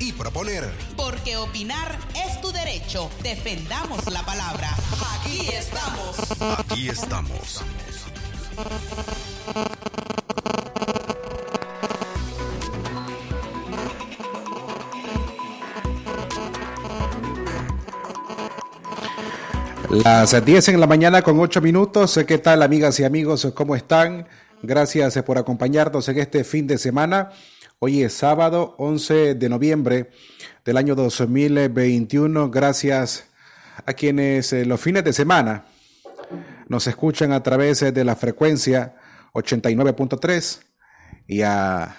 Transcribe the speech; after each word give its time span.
y 0.00 0.12
proponer. 0.12 0.64
Porque 0.96 1.36
opinar 1.36 1.98
es 2.26 2.40
tu 2.40 2.52
derecho. 2.52 3.10
Defendamos 3.22 4.10
la 4.12 4.24
palabra. 4.24 4.70
Aquí 5.20 5.48
estamos. 5.48 6.16
Aquí 6.58 6.88
estamos. 6.88 7.62
Las 19.90 20.44
10 20.44 20.68
en 20.68 20.80
la 20.80 20.86
mañana 20.86 21.22
con 21.22 21.38
8 21.38 21.60
minutos. 21.60 22.18
¿Qué 22.26 22.38
tal 22.38 22.62
amigas 22.62 22.98
y 23.00 23.04
amigos? 23.04 23.48
¿Cómo 23.54 23.76
están? 23.76 24.26
Gracias 24.62 25.22
por 25.22 25.38
acompañarnos 25.38 26.08
en 26.08 26.18
este 26.18 26.44
fin 26.44 26.66
de 26.66 26.76
semana. 26.76 27.30
Hoy 27.78 28.02
es 28.02 28.14
sábado 28.14 28.74
11 28.78 29.34
de 29.34 29.48
noviembre 29.50 30.08
del 30.64 30.78
año 30.78 30.94
2021. 30.94 32.50
Gracias 32.50 33.28
a 33.84 33.92
quienes 33.92 34.50
eh, 34.54 34.64
los 34.64 34.80
fines 34.80 35.04
de 35.04 35.12
semana 35.12 35.66
nos 36.68 36.86
escuchan 36.86 37.32
a 37.32 37.42
través 37.42 37.80
de 37.80 38.02
la 38.02 38.16
frecuencia 38.16 38.96
89.3 39.34 40.62
y 41.26 41.42
a 41.42 41.98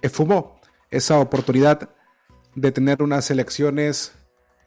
esfumó 0.03 0.61
esa 0.91 1.19
oportunidad 1.19 1.91
de 2.55 2.73
tener 2.73 3.03
unas 3.03 3.31
elecciones 3.31 4.13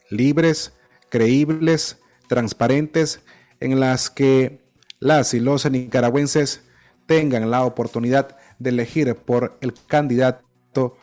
libres, 0.09 0.73
creíbles, 1.09 1.99
transparentes, 2.27 3.21
en 3.59 3.79
las 3.79 4.09
que 4.09 4.65
las 4.99 5.33
y 5.33 5.39
los 5.39 5.69
nicaragüenses 5.69 6.63
tengan 7.05 7.51
la 7.51 7.63
oportunidad 7.63 8.37
de 8.57 8.71
elegir 8.71 9.15
por 9.15 9.57
el 9.61 9.73
candidato 9.87 10.97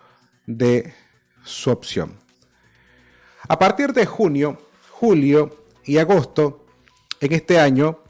de 0.47 0.93
su 1.45 1.71
opción. 1.71 2.19
A 3.49 3.59
partir 3.59 3.93
de 3.93 4.07
junio, 4.07 4.59
julio 4.91 5.67
y 5.85 5.99
agosto, 5.99 6.67
en 7.21 7.33
este 7.33 7.61
año, 7.61 8.01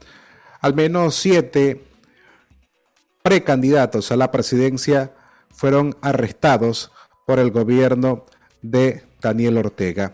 al 0.61 0.73
menos 0.73 1.15
siete 1.15 1.83
precandidatos 3.21 4.11
a 4.11 4.17
la 4.17 4.31
presidencia 4.31 5.13
fueron 5.63 5.95
arrestados 6.01 6.91
por 7.25 7.39
el 7.39 7.49
gobierno 7.49 8.25
de 8.61 9.05
Daniel 9.21 9.57
Ortega, 9.59 10.11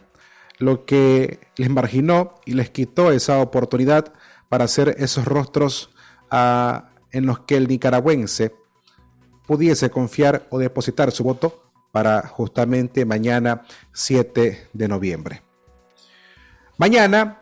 lo 0.60 0.86
que 0.86 1.40
les 1.56 1.72
marginó 1.72 2.36
y 2.46 2.54
les 2.54 2.70
quitó 2.70 3.12
esa 3.12 3.40
oportunidad 3.40 4.14
para 4.48 4.66
hacer 4.66 4.94
esos 5.00 5.26
rostros 5.26 5.90
uh, 6.32 6.82
en 7.12 7.26
los 7.26 7.40
que 7.40 7.58
el 7.58 7.68
nicaragüense 7.68 8.54
pudiese 9.48 9.90
confiar 9.90 10.46
o 10.52 10.60
depositar 10.60 11.12
su 11.12 11.24
voto 11.24 11.64
para 11.92 12.28
justamente 12.28 13.04
mañana 13.04 13.64
7 13.92 14.68
de 14.72 14.88
noviembre. 14.88 15.42
Mañana, 16.78 17.42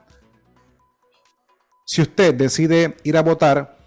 si 1.84 2.04
usted 2.04 2.34
decide 2.36 2.96
ir 3.04 3.18
a 3.18 3.22
votar, 3.22 3.80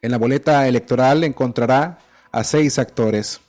en 0.00 0.10
la 0.10 0.16
boleta 0.16 0.66
electoral 0.66 1.22
encontrará 1.22 1.98
a 2.34 2.42
seis 2.42 2.80
actores. 2.80 3.40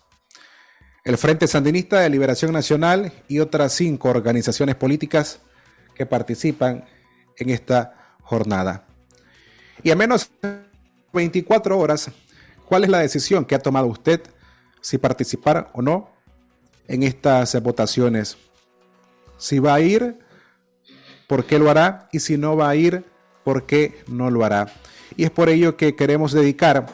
El 1.03 1.17
Frente 1.17 1.47
Sandinista 1.47 2.01
de 2.01 2.09
Liberación 2.09 2.51
Nacional 2.51 3.11
y 3.27 3.39
otras 3.39 3.73
cinco 3.73 4.09
organizaciones 4.09 4.75
políticas 4.75 5.39
que 5.95 6.05
participan 6.05 6.85
en 7.37 7.49
esta 7.49 8.15
jornada. 8.21 8.85
Y 9.81 9.89
a 9.89 9.95
menos 9.95 10.29
de 10.39 10.65
24 11.13 11.79
horas, 11.79 12.11
¿cuál 12.65 12.83
es 12.83 12.89
la 12.91 12.99
decisión 12.99 13.45
que 13.45 13.55
ha 13.55 13.59
tomado 13.59 13.87
usted 13.87 14.21
si 14.81 14.99
participar 14.99 15.71
o 15.73 15.81
no 15.81 16.11
en 16.87 17.01
estas 17.01 17.59
votaciones? 17.63 18.37
Si 19.37 19.57
va 19.57 19.73
a 19.73 19.81
ir, 19.81 20.19
¿por 21.27 21.45
qué 21.45 21.57
lo 21.57 21.71
hará? 21.71 22.07
Y 22.11 22.19
si 22.19 22.37
no 22.37 22.55
va 22.55 22.69
a 22.69 22.75
ir, 22.75 23.03
¿por 23.43 23.65
qué 23.65 24.03
no 24.07 24.29
lo 24.29 24.45
hará? 24.45 24.67
Y 25.17 25.23
es 25.23 25.31
por 25.31 25.49
ello 25.49 25.75
que 25.75 25.95
queremos 25.95 26.33
dedicar 26.33 26.85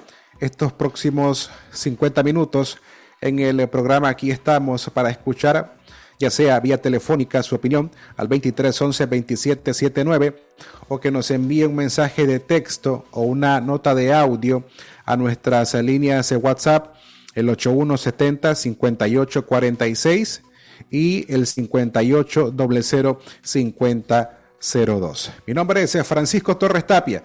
estos 0.42 0.74
próximos 0.74 1.50
50 1.72 2.22
minutos 2.24 2.78
en 3.22 3.40
el 3.40 3.70
programa. 3.70 4.10
Aquí 4.10 4.32
estamos 4.32 4.90
para 4.90 5.10
escuchar, 5.10 5.78
ya 6.20 6.30
sea 6.30 6.60
vía 6.60 6.82
telefónica, 6.82 7.42
su 7.44 7.56
opinión 7.56 7.92
al 8.18 8.28
2311 8.28 9.06
2779 9.06 10.44
o 10.90 11.00
que 11.00 11.12
nos 11.12 11.32
envíe 11.32 11.64
un 11.64 11.76
mensaje 11.76 12.28
de 12.28 12.40
texto 12.40 13.06
o 13.12 13.22
una 13.22 13.62
nota 13.62 13.96
de 13.96 14.14
audio 14.14 14.66
a 15.06 15.16
nuestras 15.16 15.74
líneas 15.76 16.28
de 16.30 16.38
WhatsApp, 16.38 16.96
el 17.36 17.48
8170 17.48 18.56
5846 18.56 20.42
y 20.90 21.32
el 21.32 21.46
5800 21.46 23.18
5002. 23.42 25.32
Mi 25.46 25.54
nombre 25.54 25.84
es 25.84 25.98
Francisco 26.06 26.58
Torres 26.58 26.88
Tapia. 26.88 27.24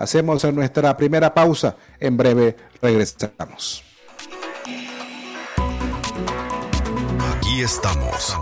Hacemos 0.00 0.42
nuestra 0.54 0.96
primera 0.96 1.32
pausa. 1.34 1.76
En 2.00 2.16
breve 2.16 2.56
regresamos. 2.80 3.84
Aquí 7.36 7.60
estamos. 7.60 8.34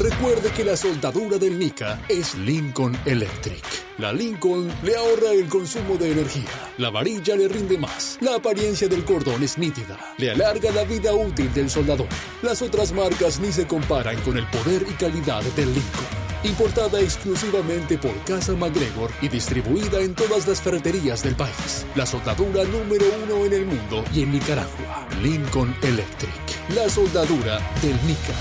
Recuerde 0.00 0.50
que 0.50 0.64
la 0.64 0.76
soldadura 0.76 1.38
del 1.38 1.56
Nica 1.56 2.00
es 2.08 2.34
Lincoln 2.34 2.98
Electric. 3.04 3.62
La 3.98 4.12
Lincoln 4.12 4.72
le 4.82 4.96
ahorra 4.96 5.30
el 5.30 5.48
consumo 5.48 5.96
de 5.96 6.10
energía. 6.10 6.50
La 6.78 6.90
varilla 6.90 7.36
le 7.36 7.46
rinde 7.46 7.78
más. 7.78 8.18
La 8.20 8.34
apariencia 8.34 8.88
del 8.88 9.04
cordón 9.04 9.40
es 9.44 9.58
nítida. 9.58 9.96
Le 10.18 10.32
alarga 10.32 10.72
la 10.72 10.82
vida 10.82 11.14
útil 11.14 11.54
del 11.54 11.70
soldador. 11.70 12.08
Las 12.42 12.60
otras 12.60 12.90
marcas 12.92 13.38
ni 13.38 13.52
se 13.52 13.68
comparan 13.68 14.20
con 14.22 14.36
el 14.36 14.48
poder 14.48 14.82
y 14.90 14.94
calidad 14.94 15.42
del 15.54 15.72
Lincoln. 15.72 16.31
Importada 16.44 17.00
exclusivamente 17.00 17.96
por 17.98 18.12
Casa 18.24 18.52
MacGregor 18.54 19.12
y 19.20 19.28
distribuida 19.28 20.00
en 20.00 20.14
todas 20.14 20.48
las 20.48 20.60
ferreterías 20.60 21.22
del 21.22 21.36
país. 21.36 21.86
La 21.94 22.04
soldadura 22.04 22.64
número 22.64 23.04
uno 23.24 23.46
en 23.46 23.52
el 23.52 23.66
mundo 23.66 24.02
y 24.12 24.22
en 24.22 24.32
Nicaragua. 24.32 25.06
Lincoln 25.22 25.72
Electric. 25.82 26.32
La 26.74 26.88
soldadura 26.88 27.60
del 27.80 27.94
Nica. 28.06 28.34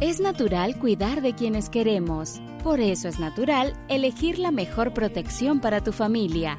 Es 0.00 0.18
natural 0.18 0.80
cuidar 0.80 1.22
de 1.22 1.32
quienes 1.32 1.70
queremos. 1.70 2.40
Por 2.64 2.80
eso 2.80 3.06
es 3.06 3.20
natural 3.20 3.74
elegir 3.88 4.40
la 4.40 4.50
mejor 4.50 4.92
protección 4.92 5.60
para 5.60 5.80
tu 5.80 5.92
familia. 5.92 6.58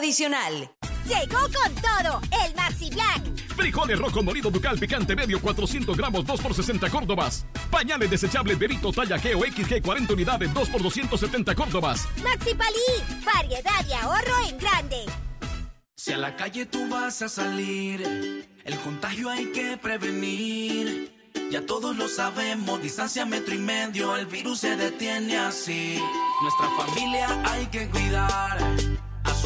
adicional. 0.01 0.71
Llegó 1.05 1.39
con 1.41 1.75
todo 1.75 2.21
el 2.43 2.55
Maxi 2.55 2.89
Black. 2.89 3.21
Frijoles 3.55 3.99
rojo 3.99 4.23
molido 4.23 4.49
ducal 4.49 4.79
picante 4.79 5.15
medio 5.15 5.39
400 5.39 5.95
gramos 5.95 6.25
2 6.25 6.41
por 6.41 6.55
60 6.55 6.89
córdobas. 6.89 7.45
Pañales 7.69 8.09
desechables 8.09 8.57
Berito 8.57 8.91
talla 8.91 9.17
G 9.19 9.35
o 9.35 9.45
XG 9.45 9.81
40 9.83 10.13
unidades 10.13 10.51
2 10.53 10.69
por 10.69 10.81
270 10.81 11.53
córdobas. 11.53 12.07
Maxi 12.23 12.55
Palí, 12.55 13.23
variedad 13.23 13.85
y 13.87 13.93
ahorro 13.93 14.49
en 14.49 14.57
grande. 14.57 15.05
Si 15.95 16.11
a 16.11 16.17
la 16.17 16.35
calle 16.35 16.65
tú 16.65 16.89
vas 16.89 17.21
a 17.21 17.29
salir, 17.29 18.49
el 18.65 18.79
contagio 18.79 19.29
hay 19.29 19.51
que 19.51 19.77
prevenir. 19.77 21.11
Ya 21.51 21.63
todos 21.65 21.95
lo 21.95 22.07
sabemos, 22.07 22.81
distancia 22.81 23.25
metro 23.25 23.53
y 23.53 23.59
medio, 23.59 24.15
el 24.15 24.25
virus 24.25 24.61
se 24.61 24.75
detiene 24.77 25.37
así. 25.37 25.99
Nuestra 26.41 26.69
familia 26.77 27.41
hay 27.45 27.67
que 27.67 27.87
cuidar, 27.89 28.57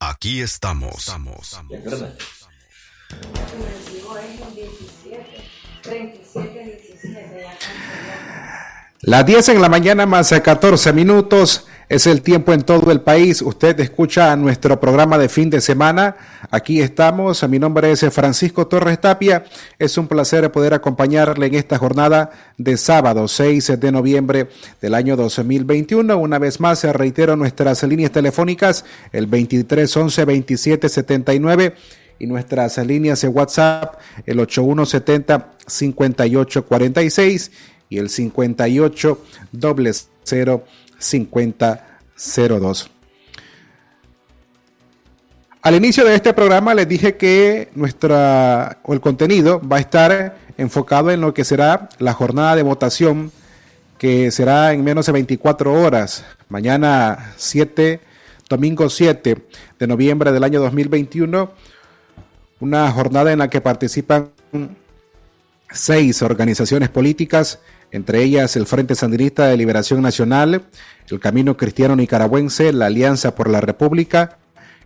Aquí 0.00 0.40
estamos. 0.40 0.94
estamos. 0.96 1.60
Las 9.02 9.26
10 9.26 9.48
en 9.50 9.62
la 9.62 9.68
mañana 9.68 10.06
más 10.06 10.32
14 10.42 10.92
minutos 10.92 11.66
es 11.88 12.06
el 12.06 12.22
tiempo 12.22 12.52
en 12.52 12.62
todo 12.62 12.90
el 12.90 13.00
país. 13.00 13.42
Usted 13.42 13.78
escucha 13.80 14.34
nuestro 14.36 14.80
programa 14.80 15.18
de 15.18 15.28
fin 15.28 15.50
de 15.50 15.60
semana. 15.60 16.16
Aquí 16.50 16.80
estamos. 16.80 17.46
Mi 17.48 17.58
nombre 17.58 17.92
es 17.92 18.06
Francisco 18.10 18.66
Torres 18.66 19.00
Tapia. 19.00 19.44
Es 19.78 19.98
un 19.98 20.08
placer 20.08 20.50
poder 20.50 20.74
acompañarle 20.74 21.46
en 21.46 21.54
esta 21.54 21.78
jornada 21.78 22.30
de 22.56 22.76
sábado 22.76 23.28
6 23.28 23.78
de 23.78 23.92
noviembre 23.92 24.48
del 24.80 24.94
año 24.94 25.16
2021. 25.16 26.16
Una 26.16 26.38
vez 26.38 26.60
más, 26.60 26.84
reitero 26.84 27.36
nuestras 27.36 27.82
líneas 27.82 28.12
telefónicas, 28.12 28.84
el 29.12 29.26
23 29.26 29.94
11 29.96 30.24
27 30.24 30.88
79 30.88 31.74
y 32.18 32.26
nuestras 32.26 32.78
líneas 32.78 33.20
de 33.20 33.28
WhatsApp, 33.28 34.00
el 34.24 34.40
8170 34.40 35.52
5846 35.66 37.50
y 37.90 37.98
el 37.98 38.08
58 38.08 39.18
00 40.24 40.64
5002. 41.04 42.90
Al 45.62 45.74
inicio 45.74 46.04
de 46.04 46.14
este 46.14 46.34
programa 46.34 46.74
les 46.74 46.88
dije 46.88 47.16
que 47.16 47.70
nuestra 47.74 48.78
el 48.86 49.00
contenido 49.00 49.60
va 49.60 49.78
a 49.78 49.80
estar 49.80 50.36
enfocado 50.58 51.10
en 51.10 51.20
lo 51.20 51.32
que 51.32 51.44
será 51.44 51.88
la 51.98 52.12
jornada 52.12 52.54
de 52.56 52.62
votación 52.62 53.32
que 53.98 54.30
será 54.30 54.72
en 54.72 54.84
menos 54.84 55.06
de 55.06 55.12
24 55.12 55.72
horas, 55.72 56.24
mañana 56.48 57.32
7, 57.36 58.00
domingo 58.50 58.90
7 58.90 59.36
de 59.78 59.86
noviembre 59.86 60.32
del 60.32 60.44
año 60.44 60.60
2021, 60.60 61.52
una 62.60 62.90
jornada 62.90 63.32
en 63.32 63.38
la 63.38 63.48
que 63.48 63.60
participan 63.62 64.30
seis 65.70 66.20
organizaciones 66.22 66.88
políticas 66.90 67.60
entre 67.94 68.24
ellas 68.24 68.56
el 68.56 68.66
Frente 68.66 68.96
Sandinista 68.96 69.46
de 69.46 69.56
Liberación 69.56 70.02
Nacional, 70.02 70.64
el 71.10 71.20
Camino 71.20 71.56
Cristiano 71.56 71.96
Nicaragüense, 71.96 72.72
la 72.72 72.86
Alianza 72.86 73.34
por 73.34 73.50
la 73.50 73.60
República, 73.60 74.38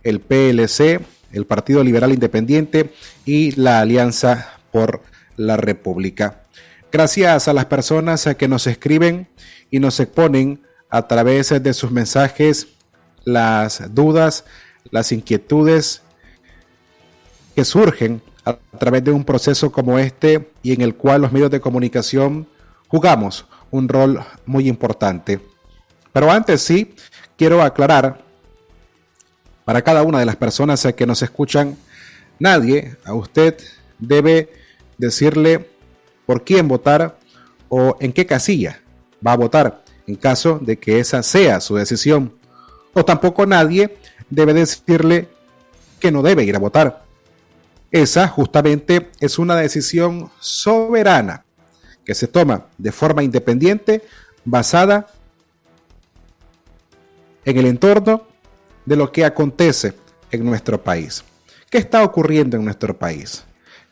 el 0.03 0.19
PLC, 0.19 1.01
el 1.31 1.45
Partido 1.45 1.83
Liberal 1.83 2.11
Independiente 2.11 2.93
y 3.25 3.51
la 3.51 3.79
Alianza 3.79 4.59
por 4.71 5.01
la 5.37 5.57
República. 5.57 6.43
Gracias 6.91 7.47
a 7.47 7.53
las 7.53 7.65
personas 7.65 8.27
que 8.37 8.47
nos 8.47 8.67
escriben 8.67 9.27
y 9.71 9.79
nos 9.79 9.99
exponen 9.99 10.61
a 10.89 11.07
través 11.07 11.49
de 11.61 11.73
sus 11.73 11.91
mensajes 11.91 12.67
las 13.23 13.93
dudas, 13.93 14.45
las 14.89 15.11
inquietudes 15.11 16.01
que 17.55 17.63
surgen 17.63 18.21
a 18.43 18.57
través 18.77 19.03
de 19.03 19.11
un 19.11 19.23
proceso 19.23 19.71
como 19.71 19.99
este 19.99 20.49
y 20.63 20.73
en 20.73 20.81
el 20.81 20.95
cual 20.95 21.21
los 21.21 21.31
medios 21.31 21.51
de 21.51 21.59
comunicación 21.59 22.47
jugamos 22.87 23.45
un 23.69 23.87
rol 23.87 24.23
muy 24.45 24.67
importante. 24.67 25.39
Pero 26.13 26.31
antes 26.31 26.61
sí, 26.61 26.95
quiero 27.37 27.61
aclarar 27.61 28.23
para 29.65 29.81
cada 29.83 30.03
una 30.03 30.19
de 30.19 30.25
las 30.25 30.35
personas 30.35 30.87
que 30.95 31.05
nos 31.05 31.21
escuchan, 31.21 31.77
nadie 32.39 32.95
a 33.05 33.13
usted 33.13 33.57
debe 33.99 34.51
decirle 34.97 35.69
por 36.25 36.43
quién 36.43 36.67
votar 36.67 37.19
o 37.69 37.95
en 37.99 38.11
qué 38.11 38.25
casilla 38.25 38.81
va 39.25 39.33
a 39.33 39.37
votar 39.37 39.83
en 40.07 40.15
caso 40.15 40.59
de 40.59 40.79
que 40.79 40.99
esa 40.99 41.21
sea 41.21 41.61
su 41.61 41.75
decisión. 41.75 42.33
O 42.93 43.05
tampoco 43.05 43.45
nadie 43.45 43.97
debe 44.29 44.53
decirle 44.53 45.29
que 45.99 46.11
no 46.11 46.23
debe 46.23 46.43
ir 46.43 46.55
a 46.55 46.59
votar. 46.59 47.03
Esa 47.91 48.27
justamente 48.27 49.11
es 49.19 49.37
una 49.37 49.55
decisión 49.55 50.31
soberana 50.39 51.45
que 52.03 52.15
se 52.15 52.27
toma 52.27 52.65
de 52.77 52.91
forma 52.91 53.21
independiente 53.21 54.01
basada 54.45 55.07
en 57.49 57.57
el 57.57 57.65
entorno 57.65 58.23
de 58.85 58.95
lo 58.95 59.11
que 59.11 59.25
acontece 59.25 59.93
en 60.31 60.45
nuestro 60.45 60.83
país. 60.83 61.23
¿Qué 61.69 61.77
está 61.77 62.03
ocurriendo 62.03 62.57
en 62.57 62.65
nuestro 62.65 62.97
país? 62.97 63.43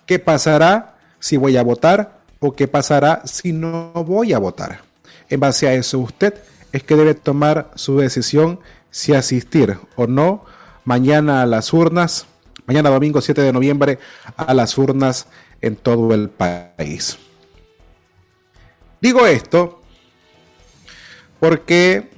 ¿Qué 0.05 0.19
pasará 0.19 0.97
si 1.19 1.37
voy 1.37 1.57
a 1.57 1.63
votar 1.63 2.21
o 2.39 2.53
qué 2.53 2.67
pasará 2.67 3.21
si 3.25 3.51
no 3.53 3.91
voy 4.05 4.33
a 4.33 4.39
votar? 4.39 4.81
En 5.29 5.39
base 5.39 5.67
a 5.67 5.73
eso 5.73 5.99
usted 5.99 6.35
es 6.71 6.83
que 6.83 6.95
debe 6.95 7.13
tomar 7.13 7.71
su 7.75 7.97
decisión 7.97 8.59
si 8.91 9.13
asistir 9.13 9.77
o 9.95 10.07
no 10.07 10.45
mañana 10.85 11.41
a 11.41 11.45
las 11.45 11.73
urnas, 11.73 12.25
mañana 12.65 12.89
domingo 12.89 13.21
7 13.21 13.41
de 13.41 13.53
noviembre 13.53 13.99
a 14.35 14.53
las 14.53 14.77
urnas 14.77 15.27
en 15.61 15.75
todo 15.75 16.13
el 16.13 16.29
país. 16.29 17.17
Digo 19.01 19.25
esto 19.27 19.81
porque 21.39 22.16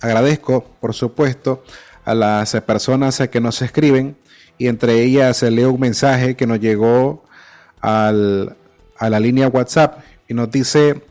agradezco, 0.00 0.64
por 0.80 0.94
supuesto, 0.94 1.62
a 2.04 2.14
las 2.14 2.52
personas 2.62 3.22
que 3.30 3.40
nos 3.40 3.60
escriben 3.62 4.16
y 4.56 4.68
entre 4.68 5.02
ellas 5.02 5.42
leo 5.42 5.70
un 5.72 5.80
mensaje 5.80 6.36
que 6.36 6.46
nos 6.46 6.60
llegó 6.60 7.24
al, 7.80 8.56
a 8.96 9.10
la 9.10 9.20
línea 9.20 9.48
WhatsApp 9.48 10.00
y 10.26 10.34
nos 10.34 10.50
dice 10.50 11.02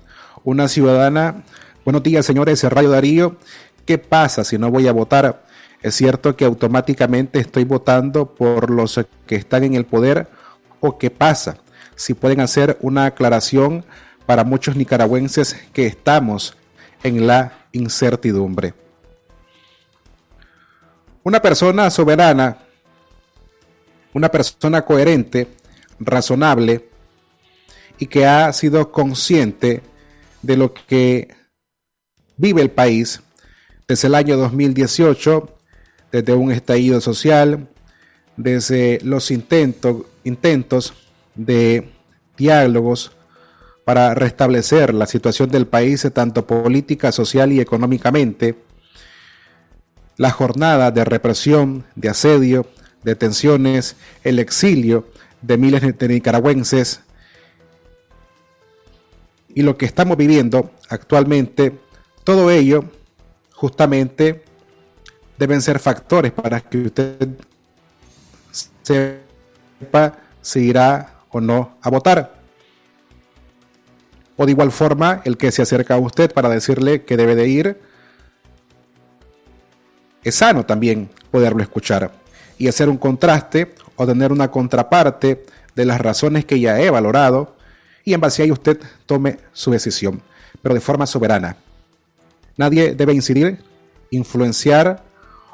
una 0.43 0.67
ciudadana, 0.67 1.43
buenos 1.85 2.03
días 2.03 2.25
señores, 2.25 2.63
Radio 2.63 2.89
Darío, 2.89 3.37
¿qué 3.85 3.97
pasa 3.97 4.43
si 4.43 4.57
no 4.57 4.71
voy 4.71 4.87
a 4.87 4.91
votar? 4.91 5.43
¿Es 5.81 5.95
cierto 5.95 6.35
que 6.35 6.45
automáticamente 6.45 7.39
estoy 7.39 7.63
votando 7.63 8.33
por 8.33 8.69
los 8.69 8.99
que 9.25 9.35
están 9.35 9.63
en 9.63 9.75
el 9.75 9.85
poder? 9.85 10.27
¿O 10.79 10.97
qué 10.97 11.09
pasa? 11.11 11.57
Si 11.95 12.13
pueden 12.13 12.39
hacer 12.39 12.77
una 12.81 13.05
aclaración 13.05 13.85
para 14.25 14.43
muchos 14.43 14.75
nicaragüenses 14.75 15.55
que 15.73 15.85
estamos 15.85 16.57
en 17.03 17.27
la 17.27 17.66
incertidumbre. 17.77 18.73
Una 21.23 21.41
persona 21.41 21.89
soberana, 21.89 22.57
una 24.13 24.29
persona 24.29 24.83
coherente, 24.83 25.47
razonable 25.99 26.89
y 27.97 28.07
que 28.07 28.25
ha 28.25 28.51
sido 28.53 28.91
consciente 28.91 29.81
de 30.41 30.57
lo 30.57 30.73
que 30.73 31.35
vive 32.37 32.61
el 32.61 32.69
país 32.69 33.21
desde 33.87 34.07
el 34.07 34.15
año 34.15 34.37
2018 34.37 35.57
desde 36.11 36.33
un 36.33 36.51
estallido 36.51 37.01
social, 37.01 37.67
desde 38.37 38.99
los 39.03 39.31
intentos, 39.31 40.03
intentos 40.23 40.93
de 41.35 41.89
diálogos 42.37 43.11
para 43.87 44.13
restablecer 44.13 44.93
la 44.93 45.05
situación 45.05 45.49
del 45.49 45.65
país, 45.65 46.05
tanto 46.13 46.45
política, 46.45 47.13
social 47.13 47.53
y 47.53 47.61
económicamente, 47.61 48.57
la 50.17 50.29
jornada 50.29 50.91
de 50.91 51.05
represión, 51.05 51.85
de 51.95 52.09
asedio, 52.09 52.67
de 53.03 53.15
tensiones, 53.15 53.95
el 54.25 54.39
exilio 54.39 55.07
de 55.41 55.57
miles 55.57 55.97
de 55.97 56.07
nicaragüenses 56.09 56.99
y 59.55 59.61
lo 59.61 59.77
que 59.77 59.85
estamos 59.85 60.17
viviendo 60.17 60.69
actualmente, 60.89 61.79
todo 62.25 62.51
ello 62.51 62.83
justamente 63.53 64.43
deben 65.37 65.61
ser 65.61 65.79
factores 65.79 66.33
para 66.33 66.59
que 66.59 66.77
usted 66.79 67.29
sepa 68.83 70.17
si 70.41 70.59
irá 70.59 71.21
o 71.29 71.39
no 71.39 71.77
a 71.81 71.89
votar. 71.89 72.36
O 74.37 74.45
de 74.45 74.51
igual 74.51 74.71
forma, 74.71 75.21
el 75.25 75.35
que 75.35 75.51
se 75.51 75.63
acerca 75.63 75.95
a 75.95 75.99
usted 75.99 76.31
para 76.31 76.47
decirle 76.47 77.03
que 77.03 77.17
debe 77.17 77.35
de 77.35 77.47
ir, 77.47 77.81
es 80.23 80.35
sano 80.35 80.65
también 80.65 81.09
poderlo 81.31 81.61
escuchar 81.63 82.11
y 82.57 82.67
hacer 82.67 82.87
un 82.87 82.97
contraste 82.97 83.73
o 83.95 84.05
tener 84.05 84.31
una 84.31 84.51
contraparte 84.51 85.43
de 85.75 85.85
las 85.85 85.99
razones 85.99 86.45
que 86.45 86.59
ya 86.59 86.79
he 86.79 86.89
valorado 86.89 87.55
y 88.03 88.13
en 88.13 88.21
base 88.21 88.41
a 88.41 88.45
ello 88.45 88.53
usted 88.53 88.79
tome 89.05 89.37
su 89.53 89.71
decisión, 89.71 90.21
pero 90.61 90.75
de 90.75 90.81
forma 90.81 91.05
soberana. 91.05 91.57
Nadie 92.57 92.95
debe 92.95 93.13
incidir, 93.13 93.59
influenciar 94.11 95.03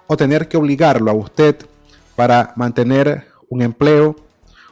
o 0.08 0.18
tener 0.18 0.48
que 0.48 0.58
obligarlo 0.58 1.10
a 1.10 1.14
usted 1.14 1.56
para 2.16 2.54
mantener 2.56 3.28
un 3.50 3.62
empleo, 3.62 4.16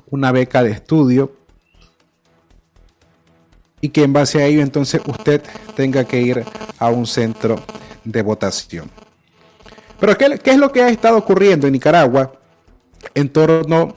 una 0.09 0.31
beca 0.31 0.63
de 0.63 0.71
estudio 0.71 1.31
y 3.81 3.89
que 3.89 4.03
en 4.03 4.13
base 4.13 4.41
a 4.41 4.45
ello 4.45 4.61
entonces 4.61 5.01
usted 5.05 5.41
tenga 5.75 6.05
que 6.05 6.21
ir 6.21 6.45
a 6.77 6.89
un 6.89 7.05
centro 7.05 7.61
de 8.03 8.21
votación. 8.21 8.89
Pero 10.00 10.17
¿qué, 10.17 10.39
es 10.43 10.57
lo 10.57 10.71
que 10.71 10.81
ha 10.81 10.89
estado 10.89 11.17
ocurriendo 11.17 11.67
en 11.67 11.73
Nicaragua 11.73 12.33
en 13.13 13.29
torno 13.29 13.95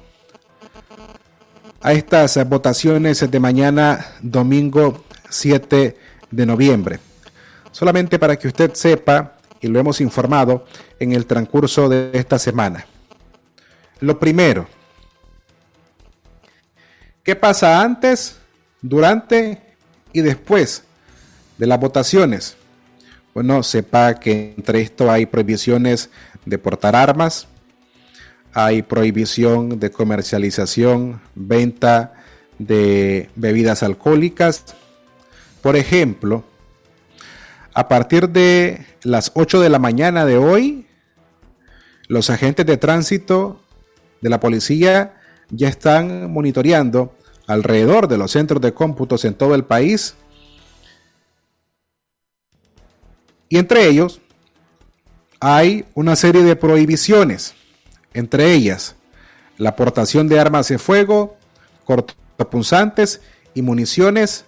a 1.80 1.92
estas 1.92 2.46
votaciones 2.48 3.30
de 3.30 3.40
mañana 3.40 4.04
domingo 4.20 5.04
7 5.28 5.96
de 6.30 6.46
noviembre? 6.46 6.98
Solamente 7.70 8.18
para 8.18 8.36
que 8.36 8.48
usted 8.48 8.74
sepa 8.74 9.36
y 9.60 9.68
lo 9.68 9.80
hemos 9.80 10.00
informado 10.00 10.66
en 10.98 11.12
el 11.12 11.26
transcurso 11.26 11.88
de 11.88 12.10
esta 12.12 12.38
semana. 12.38 12.86
Lo 14.00 14.18
primero, 14.18 14.66
¿qué 17.22 17.34
pasa 17.34 17.80
antes, 17.80 18.36
durante 18.82 19.73
y 20.14 20.22
después 20.22 20.84
de 21.58 21.66
las 21.66 21.78
votaciones? 21.78 22.56
Bueno, 23.34 23.62
sepa 23.62 24.14
que 24.14 24.54
entre 24.56 24.80
esto 24.80 25.10
hay 25.10 25.26
prohibiciones 25.26 26.08
de 26.46 26.56
portar 26.56 26.96
armas, 26.96 27.48
hay 28.54 28.82
prohibición 28.82 29.80
de 29.80 29.90
comercialización, 29.90 31.20
venta 31.34 32.14
de 32.58 33.28
bebidas 33.34 33.82
alcohólicas. 33.82 34.76
Por 35.60 35.76
ejemplo, 35.76 36.44
a 37.74 37.88
partir 37.88 38.28
de 38.28 38.86
las 39.02 39.32
8 39.34 39.60
de 39.60 39.68
la 39.68 39.80
mañana 39.80 40.24
de 40.24 40.38
hoy, 40.38 40.86
los 42.06 42.30
agentes 42.30 42.64
de 42.66 42.76
tránsito 42.76 43.60
de 44.20 44.30
la 44.30 44.38
policía 44.38 45.16
ya 45.50 45.68
están 45.68 46.30
monitoreando 46.30 47.16
alrededor 47.46 48.08
de 48.08 48.18
los 48.18 48.32
centros 48.32 48.60
de 48.60 48.72
cómputos 48.72 49.24
en 49.24 49.34
todo 49.34 49.54
el 49.54 49.64
país. 49.64 50.14
Y 53.48 53.58
entre 53.58 53.86
ellos 53.86 54.20
hay 55.40 55.84
una 55.94 56.16
serie 56.16 56.42
de 56.42 56.56
prohibiciones, 56.56 57.54
entre 58.12 58.52
ellas 58.52 58.96
la 59.58 59.70
aportación 59.70 60.28
de 60.28 60.40
armas 60.40 60.68
de 60.68 60.78
fuego, 60.78 61.36
cortopunzantes 61.84 63.20
y 63.54 63.62
municiones 63.62 64.46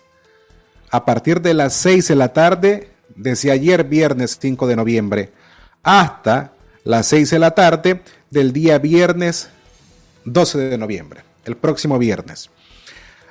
a 0.91 1.05
partir 1.05 1.41
de 1.41 1.55
las 1.55 1.75
6 1.75 2.09
de 2.09 2.17
la 2.17 2.33
tarde 2.33 2.91
desde 3.15 3.51
ayer 3.51 3.85
viernes 3.85 4.39
5 4.41 4.67
de 4.67 4.77
noviembre 4.77 5.33
hasta 5.83 6.53
las 6.85 7.07
6 7.07 7.31
de 7.31 7.39
la 7.39 7.53
tarde 7.53 8.03
del 8.31 8.53
día 8.53 8.79
viernes 8.79 9.51
12 10.25 10.59
de 10.59 10.79
noviembre, 10.79 11.23
el 11.45 11.57
próximo 11.57 11.99
viernes. 11.99 12.51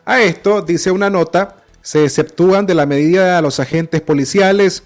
A 0.05 0.21
esto, 0.21 0.61
dice 0.61 0.91
una 0.91 1.09
nota, 1.09 1.57
se 1.81 2.03
exceptúan 2.03 2.65
de 2.65 2.75
la 2.75 2.85
medida 2.85 3.37
a 3.37 3.41
los 3.41 3.59
agentes 3.59 4.01
policiales 4.01 4.83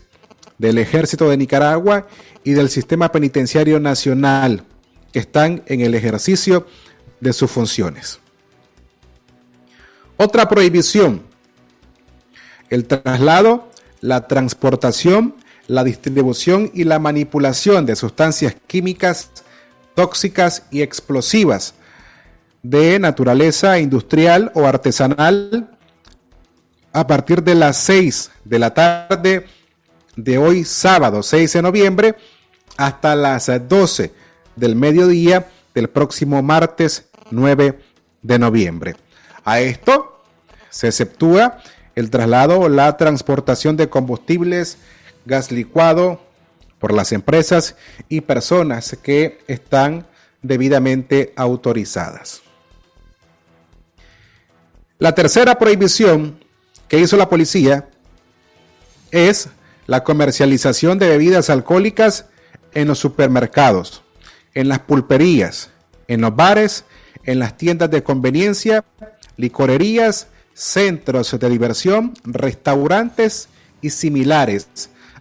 del 0.58 0.78
Ejército 0.78 1.30
de 1.30 1.38
Nicaragua 1.38 2.08
y 2.44 2.52
del 2.52 2.70
Sistema 2.70 3.12
Penitenciario 3.12 3.80
Nacional 3.80 4.64
que 5.12 5.20
están 5.20 5.64
en 5.66 5.82
el 5.82 5.96
ejercicio 5.96 6.66
de 7.20 7.34
sus 7.34 7.52
funciones. 7.52 8.20
Otra 10.18 10.48
prohibición, 10.48 11.24
el 12.70 12.86
traslado 12.86 13.70
la 14.02 14.28
transportación, 14.28 15.36
la 15.68 15.84
distribución 15.84 16.72
y 16.74 16.84
la 16.84 17.00
manipulación 17.00 17.86
de 17.86 17.96
sustancias 17.96 18.56
químicas 18.68 19.30
tóxicas 19.96 20.64
y 20.72 20.82
explosivas 20.82 21.76
de 22.64 23.00
naturaleza 23.00 23.80
industrial 23.80 24.52
o 24.54 24.66
artesanal 24.66 25.78
a 26.92 27.08
partir 27.08 27.44
de 27.44 27.56
las 27.56 27.78
6 27.78 28.32
de 28.44 28.60
la 28.60 28.74
tarde 28.74 29.46
de 30.16 30.38
hoy 30.38 30.66
sábado 30.66 31.24
6 31.24 31.54
de 31.54 31.62
noviembre 31.62 32.16
hasta 32.78 33.16
las 33.16 33.50
12 33.68 34.14
del 34.56 34.76
mediodía 34.76 35.48
del 35.74 35.90
próximo 35.90 36.42
martes 36.42 37.06
9 37.32 37.80
de 38.22 38.40
noviembre. 38.40 38.96
A 39.46 39.62
esto 39.62 40.22
se 40.70 40.88
exceptúa 40.88 41.60
el 41.96 42.10
traslado 42.10 42.60
o 42.60 42.70
la 42.70 42.98
transportación 42.98 43.78
de 43.78 43.90
combustibles, 43.90 44.78
gas 45.26 45.52
licuado 45.52 46.22
por 46.80 46.94
las 46.94 47.12
empresas 47.12 47.76
y 48.08 48.22
personas 48.22 48.98
que 49.02 49.40
están 49.48 50.08
debidamente 50.42 51.34
autorizadas. 51.36 52.42
La 55.02 55.16
tercera 55.16 55.58
prohibición 55.58 56.44
que 56.90 57.00
hizo 57.00 57.16
la 57.16 57.30
policía 57.30 57.88
es 59.12 59.48
la 59.88 60.04
comercialización 60.04 61.00
de 61.00 61.08
bebidas 61.08 61.50
alcohólicas 61.50 62.26
en 62.74 62.90
los 62.90 63.00
supermercados, 63.00 64.04
en 64.54 64.68
las 64.68 64.80
pulperías, 64.80 65.70
en 66.10 66.20
los 66.20 66.36
bares, 66.36 66.84
en 67.24 67.40
las 67.40 67.56
tiendas 67.56 67.90
de 67.90 68.04
conveniencia, 68.04 68.84
licorerías, 69.38 70.28
centros 70.54 71.40
de 71.40 71.50
diversión, 71.50 72.14
restaurantes 72.26 73.48
y 73.82 73.92
similares, 73.92 74.68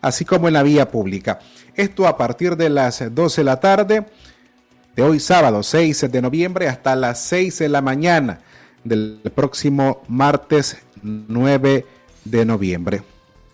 así 0.01 0.25
como 0.25 0.49
en 0.49 0.55
la 0.55 0.65
vía 0.65 0.91
pública. 0.91 1.39
Esto 1.77 2.09
a 2.09 2.17
partir 2.17 2.57
de 2.57 2.69
las 2.69 3.15
12 3.15 3.43
de 3.43 3.45
la 3.45 3.61
tarde 3.61 4.07
de 4.97 5.03
hoy 5.05 5.21
sábado 5.21 5.63
6 5.63 6.11
de 6.11 6.21
noviembre 6.21 6.67
hasta 6.67 6.97
las 6.97 7.21
6 7.21 7.61
de 7.61 7.69
la 7.69 7.81
mañana 7.81 8.41
del 8.85 9.21
próximo 9.35 10.03
martes 10.09 10.79
9 11.03 11.87
de 12.25 12.45
noviembre. 12.45 13.03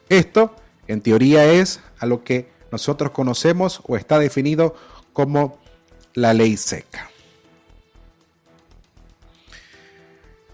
Esto 0.08 0.54
en 0.86 1.00
teoría 1.00 1.46
es 1.52 1.80
a 1.98 2.06
lo 2.06 2.22
que 2.24 2.48
nosotros 2.70 3.10
conocemos 3.12 3.80
o 3.84 3.96
está 3.96 4.18
definido 4.18 4.74
como 5.12 5.58
la 6.14 6.34
ley 6.34 6.56
seca. 6.56 7.10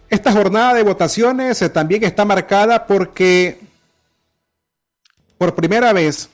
Esta 0.09 0.33
jornada 0.33 0.75
de 0.75 0.83
votaciones 0.83 1.63
eh, 1.63 1.69
también 1.69 2.03
está 2.03 2.25
marcada 2.25 2.87
porque 2.87 3.61
por 5.39 5.55
primera 5.55 5.93
vez 5.93 6.29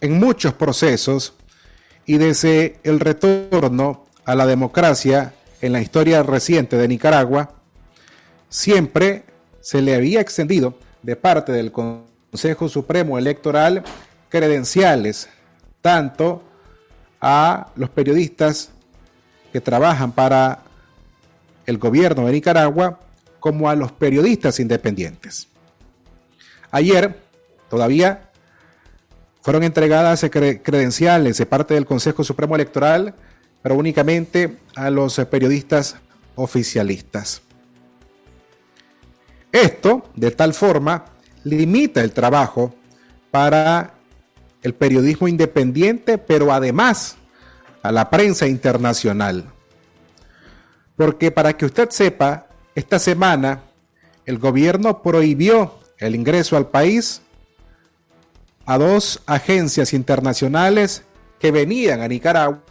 en 0.00 0.18
muchos 0.18 0.54
procesos 0.54 1.34
y 2.06 2.18
desde 2.18 2.78
el 2.84 3.00
retorno 3.00 4.06
a 4.24 4.34
la 4.34 4.46
democracia 4.46 5.34
en 5.62 5.72
la 5.72 5.80
historia 5.80 6.22
reciente 6.22 6.76
de 6.76 6.88
Nicaragua, 6.88 7.54
siempre 8.50 9.24
se 9.60 9.80
le 9.80 9.94
había 9.94 10.20
extendido 10.20 10.74
de 11.02 11.16
parte 11.16 11.52
del 11.52 11.72
Consejo 11.72 12.68
Supremo 12.68 13.16
Electoral 13.16 13.84
credenciales 14.28 15.28
tanto 15.80 16.42
a 17.20 17.68
los 17.76 17.90
periodistas 17.90 18.70
que 19.52 19.60
trabajan 19.60 20.12
para 20.12 20.60
el 21.64 21.78
gobierno 21.78 22.26
de 22.26 22.32
Nicaragua 22.32 22.98
como 23.38 23.70
a 23.70 23.76
los 23.76 23.92
periodistas 23.92 24.58
independientes. 24.58 25.46
Ayer 26.72 27.20
todavía 27.70 28.30
fueron 29.42 29.62
entregadas 29.62 30.24
credenciales 30.30 31.38
de 31.38 31.46
parte 31.46 31.74
del 31.74 31.86
Consejo 31.86 32.24
Supremo 32.24 32.56
Electoral, 32.56 33.14
pero 33.62 33.76
únicamente 33.76 34.58
a 34.74 34.90
los 34.90 35.16
periodistas 35.30 35.96
oficialistas. 36.34 37.42
Esto, 39.52 40.10
de 40.16 40.30
tal 40.30 40.54
forma, 40.54 41.04
limita 41.44 42.00
el 42.00 42.12
trabajo 42.12 42.74
para 43.30 43.94
el 44.62 44.74
periodismo 44.74 45.28
independiente, 45.28 46.18
pero 46.18 46.52
además 46.52 47.16
a 47.82 47.92
la 47.92 48.10
prensa 48.10 48.46
internacional. 48.46 49.44
Porque 50.96 51.30
para 51.30 51.56
que 51.56 51.66
usted 51.66 51.90
sepa, 51.90 52.46
esta 52.74 52.98
semana 52.98 53.62
el 54.24 54.38
gobierno 54.38 55.02
prohibió 55.02 55.78
el 55.98 56.14
ingreso 56.14 56.56
al 56.56 56.68
país 56.68 57.22
a 58.64 58.78
dos 58.78 59.20
agencias 59.26 59.92
internacionales 59.92 61.02
que 61.38 61.50
venían 61.50 62.00
a 62.00 62.08
Nicaragua 62.08 62.62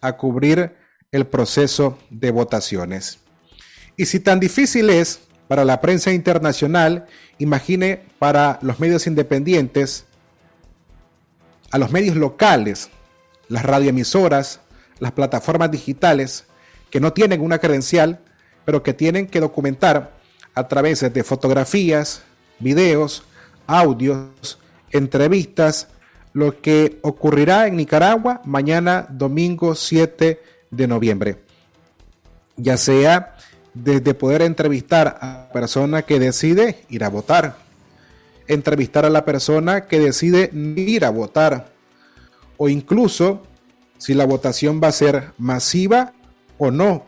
a 0.00 0.16
cubrir 0.16 0.76
el 1.10 1.26
proceso 1.26 1.98
de 2.10 2.30
votaciones. 2.30 3.18
Y 3.96 4.06
si 4.06 4.20
tan 4.20 4.40
difícil 4.40 4.90
es 4.90 5.20
para 5.48 5.64
la 5.64 5.80
prensa 5.80 6.12
internacional, 6.12 7.06
imagine 7.38 8.02
para 8.18 8.58
los 8.62 8.78
medios 8.78 9.06
independientes, 9.06 10.04
a 11.70 11.78
los 11.78 11.90
medios 11.90 12.16
locales, 12.16 12.90
las 13.48 13.64
radioemisoras, 13.64 14.60
las 15.00 15.12
plataformas 15.12 15.70
digitales, 15.70 16.44
que 16.90 17.00
no 17.00 17.12
tienen 17.12 17.40
una 17.40 17.58
credencial, 17.58 18.20
pero 18.64 18.82
que 18.82 18.94
tienen 18.94 19.26
que 19.26 19.40
documentar 19.40 20.12
a 20.54 20.68
través 20.68 21.00
de 21.00 21.24
fotografías, 21.24 22.22
videos, 22.58 23.24
audios, 23.66 24.58
entrevistas, 24.90 25.88
lo 26.38 26.62
que 26.62 27.00
ocurrirá 27.02 27.66
en 27.66 27.74
Nicaragua 27.76 28.42
mañana 28.44 29.08
domingo 29.10 29.74
7 29.74 30.40
de 30.70 30.86
noviembre. 30.86 31.38
Ya 32.56 32.76
sea 32.76 33.34
desde 33.74 34.14
poder 34.14 34.42
entrevistar 34.42 35.18
a 35.20 35.26
la 35.26 35.52
persona 35.52 36.02
que 36.02 36.20
decide 36.20 36.84
ir 36.90 37.02
a 37.02 37.08
votar, 37.08 37.56
entrevistar 38.46 39.04
a 39.04 39.10
la 39.10 39.24
persona 39.24 39.88
que 39.88 39.98
decide 39.98 40.52
ir 40.76 41.04
a 41.04 41.10
votar, 41.10 41.72
o 42.56 42.68
incluso 42.68 43.42
si 43.96 44.14
la 44.14 44.24
votación 44.24 44.80
va 44.80 44.88
a 44.88 44.92
ser 44.92 45.32
masiva 45.38 46.12
o 46.56 46.70
no. 46.70 47.04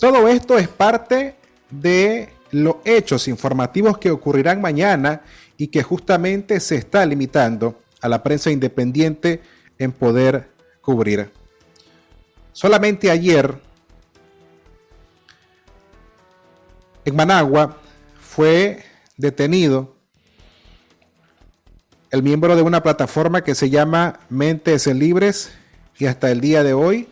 Todo 0.00 0.26
esto 0.26 0.58
es 0.58 0.66
parte 0.66 1.36
de 1.70 2.30
los 2.50 2.76
hechos 2.84 3.28
informativos 3.28 3.96
que 3.98 4.10
ocurrirán 4.10 4.60
mañana 4.60 5.20
y 5.56 5.68
que 5.68 5.84
justamente 5.84 6.58
se 6.58 6.74
está 6.74 7.06
limitando 7.06 7.81
a 8.02 8.08
la 8.08 8.22
prensa 8.22 8.50
independiente 8.50 9.40
en 9.78 9.92
poder 9.92 10.50
cubrir. 10.82 11.30
Solamente 12.52 13.10
ayer 13.10 13.58
en 17.04 17.16
Managua 17.16 17.78
fue 18.20 18.84
detenido 19.16 19.96
el 22.10 22.22
miembro 22.22 22.54
de 22.56 22.62
una 22.62 22.82
plataforma 22.82 23.42
que 23.42 23.54
se 23.54 23.70
llama 23.70 24.20
Mentes 24.28 24.86
Libres 24.86 25.52
y 25.98 26.06
hasta 26.06 26.30
el 26.30 26.40
día 26.40 26.62
de 26.62 26.74
hoy 26.74 27.08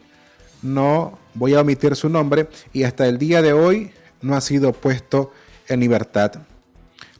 no 0.63 1.19
voy 1.35 1.55
a 1.55 1.61
omitir 1.63 1.97
su 1.97 2.09
nombre 2.09 2.49
y 2.73 2.83
hasta 2.83 3.07
el 3.07 3.17
día 3.17 3.41
de 3.41 3.53
hoy 3.53 3.93
no 4.21 4.37
ha 4.37 4.41
sido 4.41 4.73
puesto 4.73 5.33
en 5.69 5.81
libertad. 5.81 6.33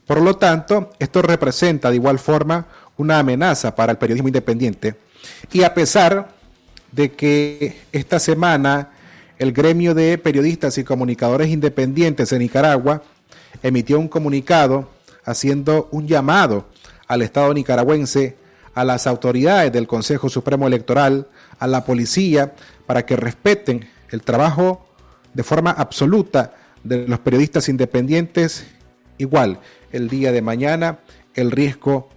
Por 0.05 0.21
lo 0.21 0.35
tanto, 0.35 0.91
esto 0.99 1.21
representa 1.21 1.89
de 1.89 1.95
igual 1.95 2.19
forma 2.19 2.67
una 3.01 3.19
amenaza 3.19 3.75
para 3.75 3.91
el 3.91 3.97
periodismo 3.97 4.29
independiente. 4.29 4.95
Y 5.51 5.63
a 5.63 5.73
pesar 5.73 6.29
de 6.91 7.11
que 7.11 7.81
esta 7.91 8.19
semana 8.19 8.91
el 9.37 9.53
gremio 9.53 9.95
de 9.95 10.17
periodistas 10.17 10.77
y 10.77 10.83
comunicadores 10.83 11.49
independientes 11.49 12.29
de 12.29 12.39
Nicaragua 12.39 13.03
emitió 13.63 13.99
un 13.99 14.07
comunicado 14.07 14.89
haciendo 15.25 15.89
un 15.91 16.07
llamado 16.07 16.67
al 17.07 17.21
Estado 17.21 17.53
nicaragüense, 17.53 18.37
a 18.73 18.85
las 18.85 19.05
autoridades 19.05 19.71
del 19.73 19.87
Consejo 19.87 20.29
Supremo 20.29 20.65
Electoral, 20.65 21.27
a 21.59 21.67
la 21.67 21.83
policía, 21.83 22.53
para 22.85 23.05
que 23.05 23.17
respeten 23.17 23.89
el 24.11 24.21
trabajo 24.21 24.87
de 25.33 25.43
forma 25.43 25.71
absoluta 25.71 26.53
de 26.83 27.07
los 27.07 27.19
periodistas 27.19 27.67
independientes. 27.67 28.65
Igual, 29.17 29.59
el 29.91 30.07
día 30.07 30.31
de 30.31 30.41
mañana 30.41 30.99
el 31.33 31.51
riesgo 31.51 32.09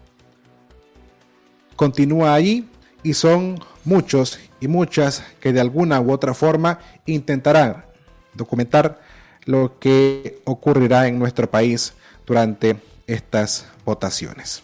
continúa 1.76 2.34
allí 2.34 2.68
y 3.02 3.14
son 3.14 3.60
muchos 3.84 4.38
y 4.60 4.68
muchas 4.68 5.22
que 5.40 5.52
de 5.52 5.60
alguna 5.60 6.00
u 6.00 6.12
otra 6.12 6.34
forma 6.34 6.78
intentarán 7.06 7.84
documentar 8.32 9.00
lo 9.44 9.78
que 9.78 10.40
ocurrirá 10.44 11.06
en 11.06 11.18
nuestro 11.18 11.50
país 11.50 11.94
durante 12.26 12.76
estas 13.06 13.66
votaciones. 13.84 14.62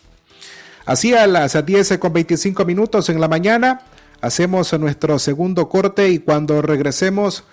Así 0.87 1.15
a 1.15 1.27
las 1.27 1.65
10 1.65 1.99
con 1.99 2.13
25 2.13 2.65
minutos 2.65 3.09
en 3.11 3.21
la 3.21 3.29
mañana 3.29 3.83
hacemos 4.21 4.73
nuestro 4.79 5.19
segundo 5.19 5.69
corte 5.69 6.09
y 6.09 6.19
cuando 6.19 6.63
regresemos 6.63 7.45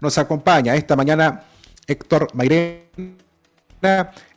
nos 0.00 0.18
acompaña 0.18 0.74
esta 0.74 0.96
mañana 0.96 1.44
Héctor 1.86 2.28
Mairena. 2.34 2.84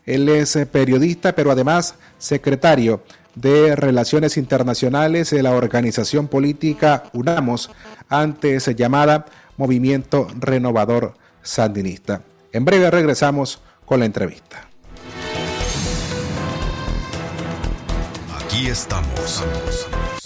Él 0.06 0.30
es 0.30 0.58
periodista, 0.72 1.36
pero 1.36 1.52
además 1.52 1.96
secretario 2.18 3.04
de 3.38 3.76
Relaciones 3.76 4.38
Internacionales 4.38 5.30
de 5.30 5.44
la 5.44 5.52
organización 5.52 6.28
política 6.28 7.04
UNAMOS, 7.14 7.70
antes 8.10 8.66
llamada 8.76 9.26
Movimiento 9.58 10.28
Renovador 10.40 11.14
Sandinista. 11.44 12.22
En 12.52 12.66
breve 12.66 12.90
regresamos 12.90 13.62
con 13.86 14.00
la 14.00 14.06
entrevista. 14.06 14.68
Aquí 18.42 18.68
estamos. 18.68 19.44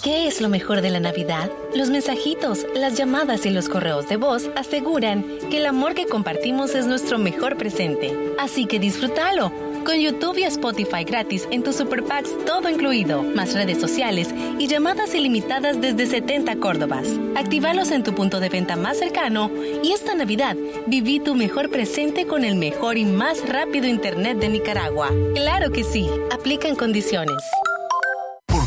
¿Qué 0.02 0.26
es 0.26 0.40
lo 0.40 0.48
mejor 0.48 0.80
de 0.80 0.90
la 0.90 0.98
Navidad? 0.98 1.50
Los 1.76 1.90
mensajitos, 1.90 2.66
las 2.74 2.96
llamadas 2.96 3.46
y 3.46 3.50
los 3.50 3.68
correos 3.68 4.08
de 4.08 4.16
voz 4.16 4.50
aseguran 4.56 5.24
que 5.50 5.58
el 5.58 5.66
amor 5.66 5.94
que 5.94 6.06
compartimos 6.06 6.74
es 6.74 6.86
nuestro 6.86 7.18
mejor 7.18 7.56
presente. 7.56 8.34
Así 8.38 8.66
que 8.66 8.78
disfrútalo 8.78 9.52
con 9.84 9.98
YouTube 9.98 10.38
y 10.38 10.44
Spotify 10.44 11.04
gratis 11.04 11.46
en 11.50 11.62
tus 11.62 11.76
Super 11.76 12.04
Packs 12.04 12.30
todo 12.44 12.68
incluido, 12.68 13.22
más 13.22 13.54
redes 13.54 13.80
sociales 13.80 14.28
y 14.58 14.66
llamadas 14.66 15.14
ilimitadas 15.14 15.80
desde 15.80 16.06
70 16.06 16.56
Córdobas. 16.56 17.06
Actívalos 17.36 17.90
en 17.90 18.02
tu 18.02 18.14
punto 18.14 18.40
de 18.40 18.48
venta 18.48 18.76
más 18.76 18.98
cercano 18.98 19.50
y 19.82 19.92
esta 19.92 20.14
Navidad 20.14 20.56
viví 20.86 21.20
tu 21.20 21.34
mejor 21.34 21.70
presente 21.70 22.26
con 22.26 22.44
el 22.44 22.56
mejor 22.56 22.96
y 22.98 23.04
más 23.04 23.48
rápido 23.48 23.86
Internet 23.86 24.38
de 24.38 24.48
Nicaragua. 24.48 25.10
Claro 25.34 25.70
que 25.70 25.84
sí, 25.84 26.08
aplica 26.30 26.68
en 26.68 26.76
condiciones 26.76 27.42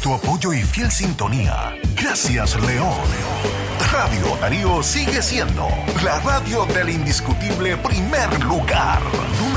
tu 0.05 0.13
apoyo 0.13 0.53
y 0.53 0.61
fiel 0.61 0.91
sintonía. 0.91 1.73
Gracias, 1.99 2.55
León. 2.61 2.93
Radio 3.91 4.37
Darío 4.39 4.83
sigue 4.83 5.19
siendo 5.19 5.67
la 6.03 6.19
radio 6.19 6.67
del 6.67 6.89
indiscutible 6.89 7.75
primer 7.77 8.43
lugar. 8.43 9.01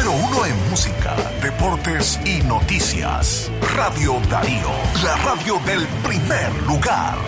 Número 0.09 0.27
uno 0.27 0.47
en 0.47 0.71
música, 0.71 1.15
deportes 1.43 2.19
y 2.25 2.41
noticias. 2.43 3.51
Radio 3.77 4.19
Darío, 4.31 4.71
la 5.05 5.17
radio 5.17 5.61
del 5.67 5.87
primer 6.03 6.63
lugar. 6.63 7.19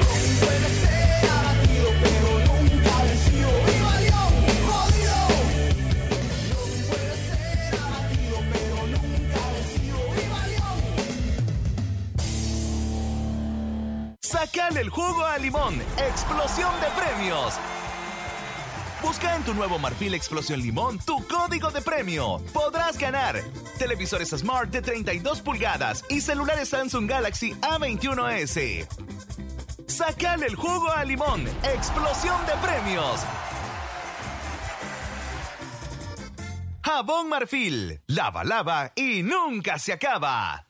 Sacale 14.20 14.80
el 14.80 14.88
jugo 14.88 15.26
a 15.26 15.36
limón. 15.36 15.82
Explosión 15.98 16.72
de 16.80 16.86
premios. 16.98 17.58
Busca 19.02 19.34
en 19.34 19.42
tu 19.44 19.54
nuevo 19.54 19.78
Marfil 19.78 20.14
Explosión 20.14 20.60
Limón 20.60 20.98
tu 20.98 21.26
código 21.26 21.70
de 21.70 21.80
premio. 21.80 22.38
Podrás 22.52 22.98
ganar 22.98 23.42
televisores 23.78 24.28
Smart 24.30 24.70
de 24.70 24.82
32 24.82 25.40
pulgadas 25.40 26.04
y 26.10 26.20
celulares 26.20 26.68
Samsung 26.68 27.08
Galaxy 27.08 27.52
A21s. 27.62 28.86
Sacale 29.86 30.46
el 30.46 30.54
jugo 30.54 30.92
a 30.92 31.04
limón. 31.04 31.46
Explosión 31.62 32.38
de 32.46 32.52
premios. 32.66 33.20
Jabón 36.82 37.28
Marfil. 37.28 38.02
Lava, 38.06 38.44
lava 38.44 38.92
y 38.94 39.22
nunca 39.22 39.78
se 39.78 39.94
acaba. 39.94 40.69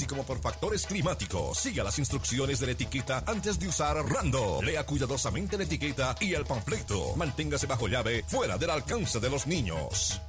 como 0.05 0.23
por 0.23 0.39
factores 0.39 0.85
climáticos. 0.85 1.57
Siga 1.57 1.83
las 1.83 1.99
instrucciones 1.99 2.59
de 2.59 2.67
la 2.67 2.71
etiqueta 2.73 3.23
antes 3.27 3.59
de 3.59 3.67
usar 3.67 3.97
Rando. 3.97 4.61
Lea 4.61 4.85
cuidadosamente 4.85 5.57
la 5.57 5.63
etiqueta 5.63 6.15
y 6.19 6.33
el 6.33 6.45
panfleto. 6.45 7.15
Manténgase 7.15 7.67
bajo 7.67 7.87
llave, 7.87 8.23
fuera 8.27 8.57
del 8.57 8.69
alcance 8.69 9.19
de 9.19 9.29
los 9.29 9.47
niños. 9.47 10.21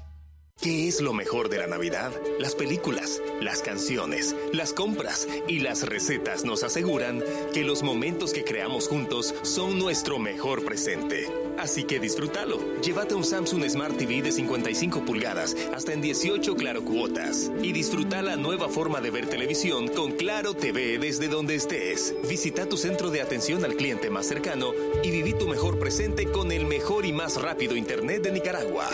¿Qué 0.60 0.86
es 0.86 1.00
lo 1.00 1.12
mejor 1.12 1.48
de 1.48 1.58
la 1.58 1.66
Navidad? 1.66 2.12
Las 2.38 2.54
películas, 2.54 3.20
las 3.40 3.62
canciones, 3.62 4.36
las 4.52 4.72
compras 4.72 5.26
y 5.48 5.58
las 5.58 5.82
recetas 5.88 6.44
nos 6.44 6.62
aseguran 6.62 7.20
que 7.52 7.64
los 7.64 7.82
momentos 7.82 8.32
que 8.32 8.44
creamos 8.44 8.86
juntos 8.86 9.34
son 9.42 9.80
nuestro 9.80 10.20
mejor 10.20 10.64
presente. 10.64 11.26
Así 11.58 11.82
que 11.82 11.98
disfrútalo. 11.98 12.60
Llévate 12.80 13.16
un 13.16 13.24
Samsung 13.24 13.68
Smart 13.68 13.96
TV 13.96 14.22
de 14.22 14.30
55 14.30 15.04
pulgadas 15.04 15.56
hasta 15.74 15.94
en 15.94 16.00
18 16.00 16.54
Claro 16.54 16.84
cuotas 16.84 17.50
y 17.60 17.72
disfruta 17.72 18.22
la 18.22 18.36
nueva 18.36 18.68
forma 18.68 19.00
de 19.00 19.10
ver 19.10 19.26
televisión 19.26 19.88
con 19.88 20.12
Claro 20.12 20.54
TV 20.54 20.98
desde 20.98 21.26
donde 21.26 21.56
estés. 21.56 22.14
Visita 22.28 22.68
tu 22.68 22.76
centro 22.76 23.10
de 23.10 23.20
atención 23.20 23.64
al 23.64 23.74
cliente 23.74 24.10
más 24.10 24.26
cercano 24.26 24.72
y 25.02 25.10
viví 25.10 25.32
tu 25.34 25.48
mejor 25.48 25.80
presente 25.80 26.26
con 26.26 26.52
el 26.52 26.66
mejor 26.66 27.04
y 27.04 27.12
más 27.12 27.42
rápido 27.42 27.74
internet 27.74 28.22
de 28.22 28.30
Nicaragua. 28.30 28.88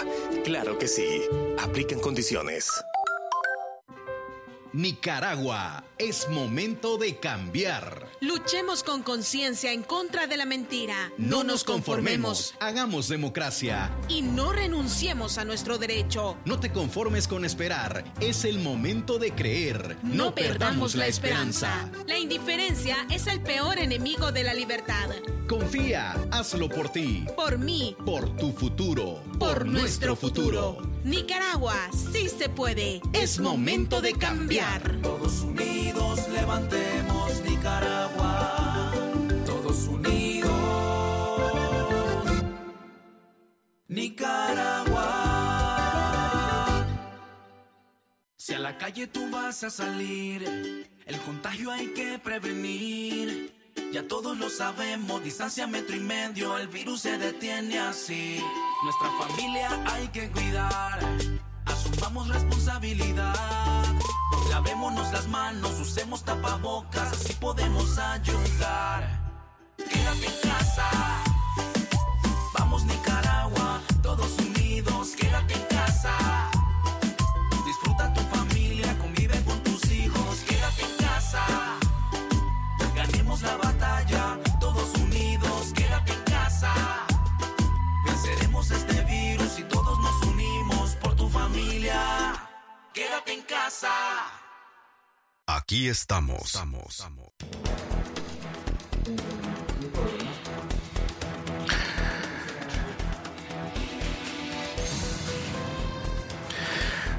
Claro 0.45 0.79
que 0.79 0.89
sí. 0.89 1.23
Aplican 1.59 2.01
condiciones. 2.01 2.88
Nicaragua, 4.73 5.85
es 5.97 6.29
momento 6.29 6.99
de 6.99 7.17
cambiar. 7.17 8.09
Luchemos 8.21 8.83
con 8.83 9.03
conciencia 9.03 9.73
en 9.73 9.83
contra 9.83 10.27
de 10.27 10.37
la 10.37 10.45
mentira. 10.45 11.11
No, 11.17 11.43
nos 11.43 11.65
conformemos. 11.65 12.55
Hagamos 12.61 13.09
democracia. 13.09 13.91
Y 14.09 14.23
no 14.23 14.53
renunciemos 14.53 15.39
a 15.39 15.45
nuestro 15.45 15.79
derecho. 15.79 16.37
No 16.45 16.61
te 16.61 16.71
conformes 16.71 17.27
con 17.27 17.45
esperar. 17.45 18.05
Es 18.21 18.45
el 18.45 18.59
momento 18.59 19.19
de 19.19 19.33
creer. 19.33 19.97
No, 20.03 20.35
perdamos 20.35 20.95
la 20.95 21.07
esperanza. 21.07 21.91
La 22.07 22.19
indiferencia 22.19 23.07
es 23.11 23.27
el 23.27 23.41
peor 23.41 23.79
enemigo 23.79 24.33
de 24.33 24.45
la 24.45 24.53
libertad. 24.53 25.09
Confía, 25.49 26.13
hazlo 26.31 26.69
por 26.69 26.91
ti. 26.91 27.25
Por 27.35 27.57
mí. 27.57 27.97
Por 28.05 28.37
tu 28.37 28.53
futuro. 28.53 29.23
Por, 29.39 29.65
nuestro 29.65 30.15
futuro. 30.15 30.77
Nicaragua, 31.05 31.75
sí 32.13 32.29
se 32.29 32.51
puede. 32.51 33.01
Es 33.15 33.39
momento 33.39 34.03
de 34.03 34.13
cambiar. 34.13 34.58
Todos 35.03 35.43
unidos 35.43 36.29
levantemos 36.31 37.41
Nicaragua. 37.43 38.91
Todos 39.47 39.87
unidos. 39.87 40.51
Nicaragua. 43.87 45.05
Si 48.37 48.53
a 48.55 48.59
la 48.59 48.77
calle 48.77 49.07
tú 49.07 49.31
vas 49.31 49.63
a 49.63 49.71
salir, 49.71 50.43
el 51.07 51.21
contagio 51.21 51.71
hay 51.71 51.95
que 51.95 52.19
prevenir. 52.19 53.55
Ya 53.93 54.09
todos 54.09 54.37
lo 54.37 54.51
sabemos, 54.51 55.23
distancia 55.23 55.69
metro 55.69 55.95
y 55.95 56.01
medio, 56.01 56.59
el 56.59 56.67
virus 56.67 57.03
se 57.03 57.17
detiene 57.17 57.79
así. 57.79 58.43
Nuestra 58.83 59.11
familia 59.21 59.85
hay 59.87 60.09
que 60.09 60.29
cuidar, 60.31 60.99
asumamos 61.69 62.29
responsabilidad. 62.29 63.35
Lavémonos 64.51 65.13
las 65.13 65.29
manos, 65.29 65.79
usemos 65.81 66.23
tapabocas, 66.25 67.13
así 67.13 67.33
podemos 67.35 67.99
ayudar. 67.99 69.21
Quédate 69.77 70.27
en 70.27 70.51
casa. 70.51 71.38
Estamos. 95.87 96.55
estamos. 96.55 97.07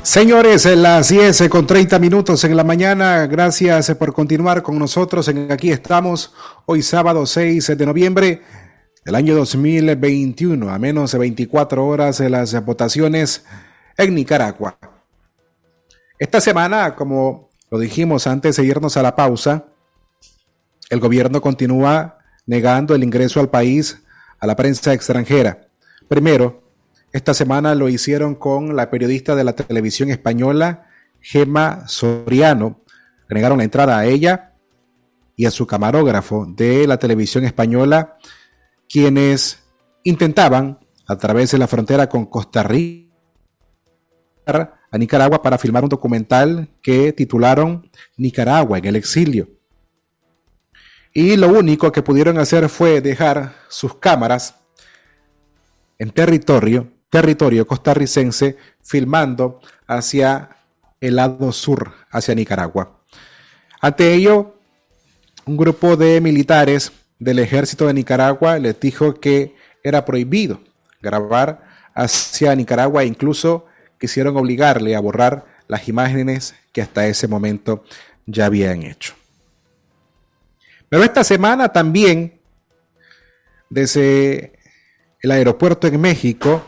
Señores, 0.04 0.66
en 0.66 0.84
las 0.84 1.10
10 1.10 1.48
con 1.50 1.66
30 1.66 2.00
minutos 2.00 2.44
en 2.44 2.58
la 2.58 2.64
mañana, 2.64 3.28
gracias 3.28 3.96
por 3.96 4.14
continuar 4.14 4.62
con 4.62 4.78
nosotros 4.78 5.28
en 5.30 5.52
Aquí 5.52 5.72
estamos, 5.72 6.34
hoy 6.66 6.82
sábado 6.82 7.26
6 7.26 7.78
de 7.78 7.86
noviembre 7.86 8.42
del 9.06 9.16
año 9.16 9.36
2021, 9.36 10.70
a 10.70 10.78
menos 10.78 11.14
de 11.14 11.20
24 11.20 11.86
horas 11.86 12.18
de 12.18 12.30
las 12.30 12.66
votaciones 12.66 13.46
en 13.98 14.16
Nicaragua. 14.16 14.78
Esta 16.18 16.42
semana, 16.42 16.96
como 16.96 17.49
lo 17.72 17.80
dijimos 17.80 18.28
antes 18.28 18.56
de 18.56 18.66
irnos 18.66 18.98
a 18.98 19.04
la 19.04 19.16
pausa, 19.16 19.66
el 20.90 21.00
gobierno 21.00 21.42
continúa 21.42 22.18
negando 22.46 22.96
el 22.96 23.04
ingreso 23.04 23.40
al 23.40 23.50
país 23.50 24.04
a 24.40 24.48
la 24.48 24.56
prensa 24.56 24.94
extranjera. 24.94 25.70
Primero, 26.08 26.64
esta 27.12 27.34
semana 27.34 27.76
lo 27.76 27.90
hicieron 27.90 28.36
con 28.36 28.76
la 28.76 28.90
periodista 28.90 29.36
de 29.36 29.44
la 29.44 29.54
televisión 29.54 30.10
española, 30.10 30.88
Gema 31.20 31.88
Soriano. 31.88 32.82
Negaron 33.30 33.60
la 33.60 33.64
entrada 33.64 34.00
a 34.00 34.06
ella 34.06 34.56
y 35.36 35.46
a 35.46 35.52
su 35.52 35.68
camarógrafo 35.68 36.46
de 36.48 36.88
la 36.88 36.98
televisión 36.98 37.46
española, 37.46 38.18
quienes 38.90 39.64
intentaban, 40.04 40.80
a 41.08 41.18
través 41.18 41.52
de 41.52 41.58
la 41.58 41.68
frontera 41.68 42.08
con 42.08 42.28
Costa 42.28 42.62
Rica, 42.62 43.10
a 44.92 44.98
Nicaragua 44.98 45.42
para 45.42 45.58
filmar 45.58 45.84
un 45.84 45.90
documental 45.90 46.68
que 46.82 47.14
titularon 47.14 47.90
Nicaragua 48.18 48.78
en 48.78 48.86
el 48.86 48.96
exilio. 48.96 49.50
Y 51.14 51.36
lo 51.38 51.50
único 51.50 51.92
que 51.92 52.02
pudieron 52.02 52.38
hacer 52.38 52.70
fue 52.70 53.02
dejar 53.02 53.56
sus 53.68 53.96
cámaras 53.96 54.56
en 55.98 56.12
territorio, 56.12 56.88
territorio 57.10 57.68
costarricense, 57.68 58.58
filmando 58.82 59.60
hacia 59.88 60.50
el 61.02 61.16
lado 61.16 61.52
sur, 61.52 61.94
hacia 62.12 62.36
Nicaragua. 62.36 63.00
Ante 63.82 64.14
ello, 64.14 64.56
un 65.46 65.58
grupo 65.58 65.98
de 65.98 66.22
militares 66.22 66.92
del 67.18 67.40
ejército 67.40 67.88
de 67.88 67.94
Nicaragua 67.94 68.60
les 68.60 68.80
dijo 68.80 69.16
que 69.16 69.56
era 69.84 70.06
prohibido 70.06 70.62
grabar 71.02 71.64
hacia 71.94 72.56
Nicaragua 72.56 73.04
incluso 73.04 73.66
quisieron 74.00 74.36
obligarle 74.38 74.96
a 74.96 75.00
borrar 75.00 75.46
las 75.68 75.88
imágenes 75.88 76.56
que 76.72 76.82
hasta 76.82 77.08
ese 77.08 77.28
momento 77.28 77.84
ya 78.26 78.46
habían 78.46 78.84
hecho. 78.84 79.14
Pero 80.90 81.04
esta 81.04 81.24
semana 81.24 81.70
también, 81.70 82.40
desde 83.70 84.54
el 85.22 85.32
aeropuerto 85.32 85.88
en 85.88 86.02
México 86.02 86.64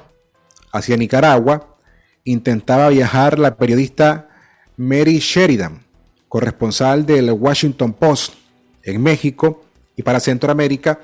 hacia 0.72 0.98
Nicaragua, 0.98 1.78
intentaba 2.24 2.90
viajar 2.90 3.40
la 3.40 3.58
periodista 3.58 4.30
Mary 4.78 5.20
Sheridan, 5.20 5.84
corresponsal 6.28 7.06
del 7.06 7.32
Washington 7.32 7.94
Post 7.94 8.36
en 8.84 9.02
México 9.02 9.66
y 9.96 10.04
para 10.04 10.20
Centroamérica. 10.20 11.00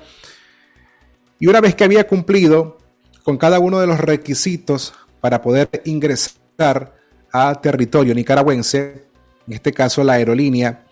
Y 1.40 1.48
una 1.48 1.60
vez 1.60 1.74
que 1.74 1.84
había 1.84 2.06
cumplido 2.06 2.78
con 3.24 3.36
cada 3.36 3.58
uno 3.58 3.80
de 3.80 3.86
los 3.86 3.98
requisitos 3.98 4.94
para 5.20 5.42
poder 5.42 5.68
ingresar 5.84 6.94
a 7.32 7.54
territorio 7.60 8.14
nicaragüense, 8.14 9.04
en 9.46 9.52
este 9.52 9.72
caso 9.72 10.02
la 10.04 10.14
aerolínea, 10.14 10.84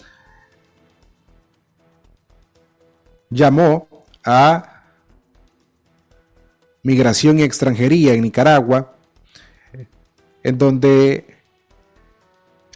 llamó 3.30 3.88
a 4.24 4.84
Migración 6.82 7.38
y 7.38 7.42
Extranjería 7.42 8.14
en 8.14 8.22
Nicaragua, 8.22 8.94
en 10.42 10.58
donde 10.58 11.26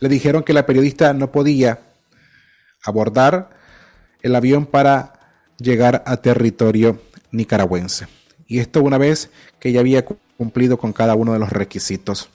le 0.00 0.08
dijeron 0.08 0.42
que 0.42 0.52
la 0.52 0.66
periodista 0.66 1.12
no 1.12 1.30
podía 1.30 1.80
abordar 2.82 3.50
el 4.22 4.34
avión 4.34 4.66
para 4.66 5.12
llegar 5.58 6.02
a 6.06 6.16
territorio 6.16 7.00
nicaragüense. 7.30 8.08
Y 8.46 8.58
esto 8.58 8.82
una 8.82 8.98
vez 8.98 9.30
que 9.60 9.70
ya 9.70 9.80
había 9.80 10.04
cumplido 10.40 10.78
con 10.78 10.94
cada 10.94 11.14
uno 11.16 11.34
de 11.34 11.38
los 11.38 11.50
requisitos. 11.50 12.30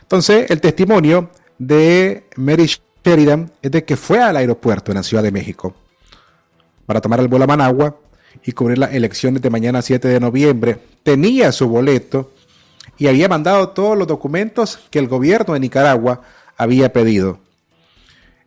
Entonces, 0.00 0.50
el 0.50 0.60
testimonio 0.60 1.30
de 1.56 2.24
Mary 2.34 2.68
Sheridan 3.04 3.52
es 3.62 3.70
de 3.70 3.84
que 3.84 3.96
fue 3.96 4.20
al 4.20 4.36
aeropuerto 4.36 4.90
en 4.90 4.96
la 4.96 5.04
Ciudad 5.04 5.22
de 5.22 5.30
México 5.30 5.72
para 6.84 7.00
tomar 7.00 7.20
el 7.20 7.28
vuelo 7.28 7.44
a 7.44 7.46
Managua 7.46 7.96
y 8.44 8.50
cubrir 8.50 8.78
las 8.78 8.92
elecciones 8.92 9.40
de 9.40 9.50
mañana 9.50 9.82
7 9.82 10.08
de 10.08 10.18
noviembre. 10.18 10.80
Tenía 11.04 11.52
su 11.52 11.68
boleto 11.68 12.32
y 12.98 13.06
había 13.06 13.28
mandado 13.28 13.68
todos 13.68 13.96
los 13.96 14.08
documentos 14.08 14.80
que 14.90 14.98
el 14.98 15.06
gobierno 15.06 15.54
de 15.54 15.60
Nicaragua 15.60 16.22
había 16.56 16.92
pedido. 16.92 17.38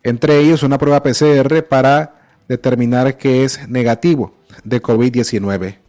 Entre 0.03 0.37
ellos 0.39 0.63
una 0.63 0.77
prueba 0.77 1.01
PCR 1.01 1.63
para 1.63 2.41
determinar 2.49 3.15
que 3.15 3.45
es 3.45 3.69
negativo 3.69 4.33
de 4.65 4.81
COVID-19. 4.81 5.84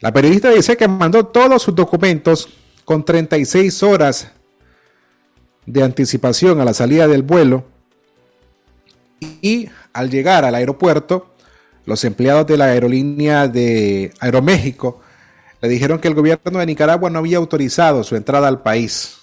La 0.00 0.12
periodista 0.12 0.50
dice 0.50 0.78
que 0.78 0.88
mandó 0.88 1.26
todos 1.26 1.62
sus 1.62 1.74
documentos 1.74 2.48
con 2.86 3.04
36 3.04 3.82
horas 3.82 4.32
de 5.66 5.82
anticipación 5.82 6.58
a 6.60 6.64
la 6.64 6.72
salida 6.72 7.06
del 7.06 7.22
vuelo 7.22 7.64
y 9.42 9.68
al 9.92 10.10
llegar 10.10 10.46
al 10.46 10.54
aeropuerto, 10.54 11.34
los 11.84 12.02
empleados 12.04 12.46
de 12.46 12.56
la 12.56 12.66
aerolínea 12.66 13.46
de 13.46 14.12
Aeroméxico 14.20 15.02
le 15.60 15.68
dijeron 15.68 15.98
que 15.98 16.08
el 16.08 16.14
gobierno 16.14 16.58
de 16.58 16.66
Nicaragua 16.66 17.10
no 17.10 17.18
había 17.18 17.36
autorizado 17.36 18.02
su 18.02 18.16
entrada 18.16 18.48
al 18.48 18.62
país. 18.62 19.18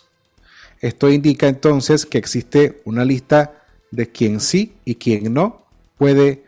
Esto 0.80 1.10
indica 1.10 1.48
entonces 1.48 2.06
que 2.06 2.20
existe 2.20 2.82
una 2.86 3.04
lista 3.04 3.64
de 3.90 4.12
quien 4.12 4.40
sí 4.40 4.76
y 4.86 4.96
quien 4.96 5.34
no 5.34 5.66
puede 5.98 6.44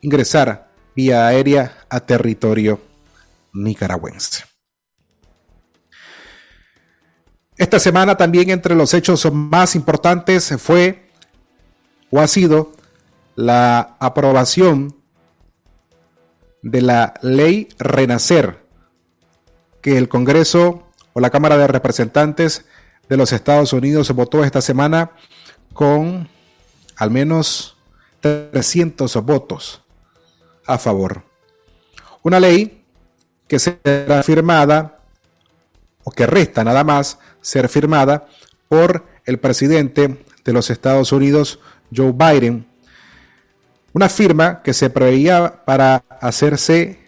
ingresar 0.00 0.70
vía 0.96 1.26
aérea 1.26 1.84
a 1.90 2.00
territorio 2.00 2.87
nicaragüense. 3.58 4.44
Esta 7.56 7.80
semana 7.80 8.16
también 8.16 8.50
entre 8.50 8.74
los 8.74 8.94
hechos 8.94 9.30
más 9.32 9.74
importantes 9.74 10.54
fue 10.58 11.10
o 12.10 12.20
ha 12.20 12.28
sido 12.28 12.72
la 13.34 13.96
aprobación 13.98 14.94
de 16.62 16.82
la 16.82 17.14
ley 17.22 17.68
Renacer, 17.78 18.64
que 19.82 19.98
el 19.98 20.08
Congreso 20.08 20.88
o 21.12 21.20
la 21.20 21.30
Cámara 21.30 21.56
de 21.56 21.66
Representantes 21.66 22.64
de 23.08 23.16
los 23.16 23.32
Estados 23.32 23.72
Unidos 23.72 24.12
votó 24.14 24.44
esta 24.44 24.60
semana 24.60 25.12
con 25.72 26.28
al 26.96 27.10
menos 27.10 27.76
300 28.20 29.14
votos 29.24 29.82
a 30.66 30.78
favor. 30.78 31.24
Una 32.22 32.40
ley 32.40 32.77
que 33.48 33.58
será 33.58 34.22
firmada, 34.22 34.98
o 36.04 36.10
que 36.10 36.26
resta 36.26 36.62
nada 36.62 36.84
más 36.84 37.18
ser 37.40 37.68
firmada 37.68 38.26
por 38.68 39.04
el 39.24 39.38
presidente 39.38 40.24
de 40.44 40.52
los 40.52 40.70
Estados 40.70 41.12
Unidos, 41.12 41.60
Joe 41.94 42.12
Biden. 42.12 42.66
Una 43.92 44.08
firma 44.08 44.62
que 44.62 44.72
se 44.72 44.90
preveía 44.90 45.64
para 45.64 46.04
hacerse 46.20 46.98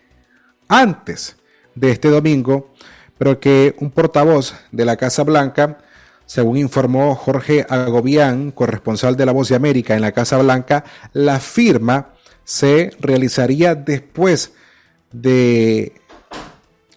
antes 0.68 1.36
de 1.74 1.90
este 1.90 2.08
domingo, 2.08 2.74
pero 3.18 3.38
que 3.38 3.74
un 3.78 3.90
portavoz 3.90 4.54
de 4.72 4.84
la 4.84 4.96
Casa 4.96 5.22
Blanca, 5.24 5.78
según 6.26 6.56
informó 6.56 7.14
Jorge 7.14 7.66
Agobián, 7.68 8.50
corresponsal 8.50 9.16
de 9.16 9.26
La 9.26 9.32
Voz 9.32 9.48
de 9.48 9.56
América 9.56 9.94
en 9.94 10.00
la 10.00 10.12
Casa 10.12 10.38
Blanca, 10.38 10.84
la 11.12 11.38
firma 11.38 12.14
se 12.44 12.90
realizaría 13.00 13.74
después 13.74 14.52
de 15.12 15.99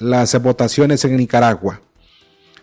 las 0.03 0.39
votaciones 0.41 1.03
en 1.05 1.17
Nicaragua. 1.17 1.81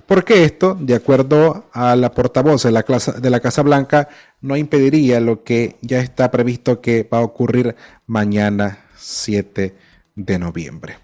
Porque 0.06 0.44
esto, 0.44 0.76
de 0.78 0.94
acuerdo 0.94 1.66
a 1.72 1.94
la 1.96 2.10
portavoz 2.12 2.64
de 2.64 2.72
la, 2.72 2.82
de 2.82 3.30
la 3.30 3.40
Casa 3.40 3.62
Blanca, 3.62 4.08
no 4.40 4.56
impediría 4.56 5.20
lo 5.20 5.44
que 5.44 5.76
ya 5.80 6.00
está 6.00 6.30
previsto 6.30 6.80
que 6.80 7.08
va 7.10 7.18
a 7.18 7.22
ocurrir 7.22 7.76
mañana 8.06 8.86
7 8.96 9.74
de 10.16 10.38
noviembre. 10.38 10.98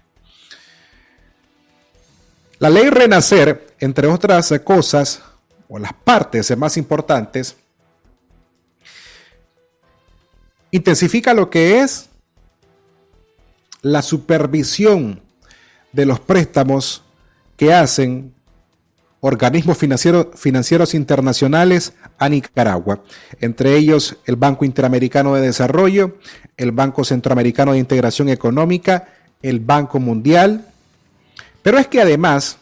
La 2.59 2.69
ley 2.69 2.89
Renacer, 2.89 3.75
entre 3.79 4.07
otras 4.07 4.53
cosas, 4.63 5.21
o 5.69 5.79
las 5.79 5.93
partes 5.93 6.55
más 6.57 6.75
importantes, 6.75 7.55
intensifica 10.71 11.33
lo 11.33 11.49
que 11.49 11.79
es 11.79 12.09
la 13.81 14.01
supervisión 14.01 15.21
de 15.91 16.05
los 16.05 16.19
préstamos 16.19 17.03
que 17.55 17.73
hacen 17.73 18.33
organismos 19.19 19.77
financieros 19.77 20.93
internacionales 20.93 21.93
a 22.17 22.29
Nicaragua, 22.29 23.03
entre 23.39 23.75
ellos 23.75 24.17
el 24.25 24.35
Banco 24.35 24.63
Interamericano 24.63 25.33
de 25.35 25.41
Desarrollo, 25.41 26.17
el 26.55 26.71
Banco 26.71 27.03
Centroamericano 27.03 27.73
de 27.73 27.79
Integración 27.79 28.29
Económica, 28.29 29.07
el 29.41 29.59
Banco 29.59 29.99
Mundial. 29.99 30.65
Pero 31.63 31.79
es 31.79 31.87
que 31.87 32.01
además, 32.01 32.57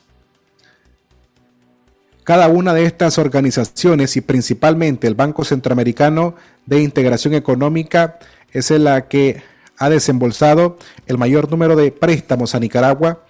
cada 2.24 2.48
una 2.48 2.74
de 2.74 2.86
estas 2.86 3.18
organizaciones 3.18 4.16
y 4.18 4.22
principalmente 4.22 5.08
el 5.08 5.16
Banco 5.16 5.44
Centroamericano 5.44 6.36
de 6.66 6.82
Integración 6.82 7.34
Económica 7.34 8.18
es 8.52 8.72
la 8.72 9.08
que 9.08 9.44
ha 9.78 9.90
desembolsado 9.90 10.78
el 11.06 11.18
mayor 11.18 11.50
número 11.50 11.76
de 11.76 11.92
préstamos 11.92 12.56
a 12.56 12.60
Nicaragua 12.60 13.26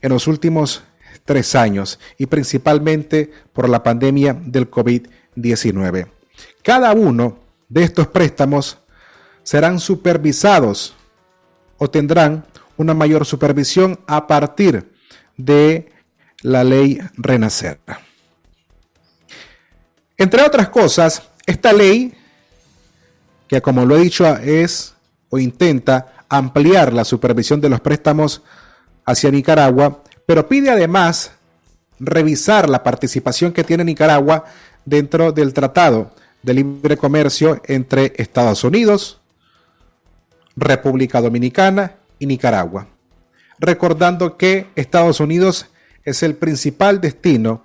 en 0.00 0.10
los 0.10 0.26
últimos 0.26 0.82
tres 1.24 1.54
años 1.54 1.98
y 2.18 2.26
principalmente 2.26 3.30
por 3.52 3.68
la 3.68 3.82
pandemia 3.82 4.32
del 4.34 4.70
COVID-19. 4.70 6.06
Cada 6.62 6.92
uno 6.92 7.38
de 7.68 7.82
estos 7.82 8.06
préstamos 8.08 8.78
serán 9.42 9.78
supervisados 9.80 10.94
o 11.78 11.90
tendrán 11.90 12.46
una 12.76 12.94
mayor 12.94 13.24
supervisión 13.24 14.00
a 14.06 14.26
partir 14.26 14.92
de 15.36 15.92
la 16.42 16.64
ley 16.64 16.98
Renacer. 17.16 17.78
Entre 20.16 20.42
otras 20.42 20.68
cosas, 20.68 21.22
esta 21.44 21.72
ley, 21.72 22.14
que 23.48 23.60
como 23.60 23.84
lo 23.84 23.96
he 23.96 24.00
dicho 24.00 24.26
es 24.38 24.95
o 25.30 25.38
intenta 25.38 26.12
ampliar 26.28 26.92
la 26.92 27.04
supervisión 27.04 27.60
de 27.60 27.68
los 27.68 27.80
préstamos 27.80 28.42
hacia 29.04 29.30
Nicaragua, 29.30 30.02
pero 30.26 30.48
pide 30.48 30.70
además 30.70 31.32
revisar 31.98 32.68
la 32.68 32.82
participación 32.82 33.52
que 33.52 33.64
tiene 33.64 33.84
Nicaragua 33.84 34.44
dentro 34.84 35.32
del 35.32 35.52
Tratado 35.52 36.12
de 36.42 36.54
Libre 36.54 36.96
Comercio 36.96 37.60
entre 37.66 38.12
Estados 38.16 38.64
Unidos, 38.64 39.20
República 40.56 41.20
Dominicana 41.20 41.96
y 42.18 42.26
Nicaragua. 42.26 42.88
Recordando 43.58 44.36
que 44.36 44.68
Estados 44.76 45.20
Unidos 45.20 45.66
es 46.04 46.22
el 46.22 46.36
principal 46.36 47.00
destino 47.00 47.62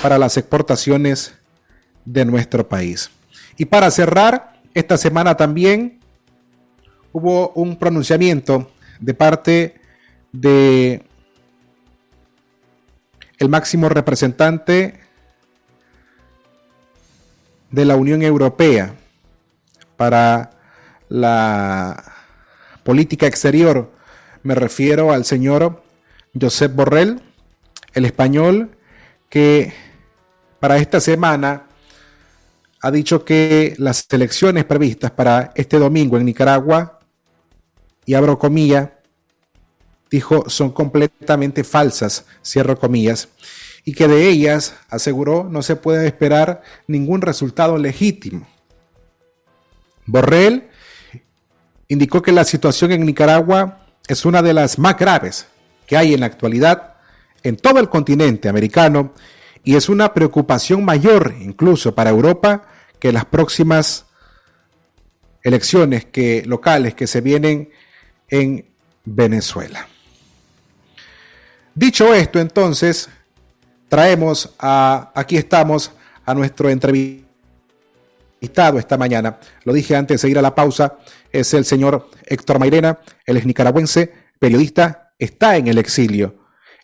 para 0.00 0.18
las 0.18 0.36
exportaciones 0.36 1.34
de 2.04 2.24
nuestro 2.24 2.68
país. 2.68 3.10
Y 3.56 3.66
para 3.66 3.90
cerrar, 3.90 4.60
esta 4.74 4.96
semana 4.96 5.36
también 5.36 5.97
hubo 7.12 7.50
un 7.50 7.76
pronunciamiento 7.76 8.70
de 9.00 9.14
parte 9.14 9.80
de 10.32 11.02
el 13.38 13.48
máximo 13.48 13.88
representante 13.88 15.00
de 17.70 17.84
la 17.84 17.96
Unión 17.96 18.22
Europea 18.22 18.94
para 19.96 20.50
la 21.08 22.04
política 22.82 23.26
exterior. 23.26 23.92
Me 24.42 24.54
refiero 24.54 25.12
al 25.12 25.24
señor 25.24 25.82
Josep 26.38 26.74
Borrell, 26.74 27.20
el 27.94 28.04
español, 28.04 28.76
que 29.28 29.72
para 30.60 30.78
esta 30.78 31.00
semana 31.00 31.64
ha 32.80 32.90
dicho 32.90 33.24
que 33.24 33.74
las 33.78 34.06
elecciones 34.10 34.64
previstas 34.64 35.10
para 35.10 35.52
este 35.54 35.78
domingo 35.78 36.16
en 36.16 36.24
Nicaragua, 36.24 36.97
y 38.08 38.14
abro 38.14 38.38
comillas, 38.38 38.88
dijo 40.10 40.48
son 40.48 40.70
completamente 40.70 41.62
falsas, 41.62 42.24
cierro 42.42 42.78
comillas, 42.78 43.28
y 43.84 43.92
que 43.92 44.08
de 44.08 44.30
ellas, 44.30 44.76
aseguró, 44.88 45.44
no 45.44 45.60
se 45.60 45.76
puede 45.76 46.06
esperar 46.06 46.62
ningún 46.86 47.20
resultado 47.20 47.76
legítimo. 47.76 48.48
Borrell 50.06 50.70
indicó 51.88 52.22
que 52.22 52.32
la 52.32 52.44
situación 52.46 52.92
en 52.92 53.04
Nicaragua 53.04 53.84
es 54.08 54.24
una 54.24 54.40
de 54.40 54.54
las 54.54 54.78
más 54.78 54.96
graves 54.96 55.46
que 55.86 55.98
hay 55.98 56.14
en 56.14 56.20
la 56.20 56.26
actualidad 56.26 56.94
en 57.42 57.58
todo 57.58 57.78
el 57.78 57.90
continente 57.90 58.48
americano 58.48 59.12
y 59.64 59.76
es 59.76 59.90
una 59.90 60.14
preocupación 60.14 60.82
mayor 60.82 61.34
incluso 61.38 61.94
para 61.94 62.08
Europa 62.08 62.68
que 62.98 63.12
las 63.12 63.26
próximas 63.26 64.06
elecciones 65.42 66.06
que, 66.06 66.42
locales 66.46 66.94
que 66.94 67.06
se 67.06 67.20
vienen 67.20 67.68
en 68.28 68.64
Venezuela. 69.04 69.86
Dicho 71.74 72.12
esto, 72.12 72.40
entonces, 72.40 73.08
traemos 73.88 74.54
a, 74.58 75.12
aquí 75.14 75.36
estamos, 75.36 75.92
a 76.24 76.34
nuestro 76.34 76.68
entrevistado 76.68 77.28
esta 78.78 78.98
mañana. 78.98 79.38
Lo 79.64 79.72
dije 79.72 79.96
antes 79.96 80.22
de 80.22 80.30
ir 80.30 80.38
a 80.38 80.42
la 80.42 80.54
pausa, 80.54 80.98
es 81.32 81.54
el 81.54 81.64
señor 81.64 82.10
Héctor 82.26 82.58
Mairena, 82.58 82.98
él 83.26 83.36
es 83.36 83.46
nicaragüense, 83.46 84.12
periodista, 84.38 85.12
está 85.18 85.56
en 85.56 85.68
el 85.68 85.78
exilio. 85.78 86.36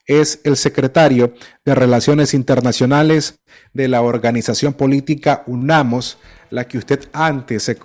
Es 0.06 0.40
el 0.44 0.56
secretario 0.56 1.34
de 1.64 1.74
Relaciones 1.74 2.34
Internacionales 2.34 3.40
de 3.72 3.88
la 3.88 4.02
organización 4.02 4.74
política 4.74 5.42
UNAMOS, 5.46 6.18
la 6.50 6.68
que 6.68 6.78
usted 6.78 7.08
antes 7.12 7.64
se 7.64 7.78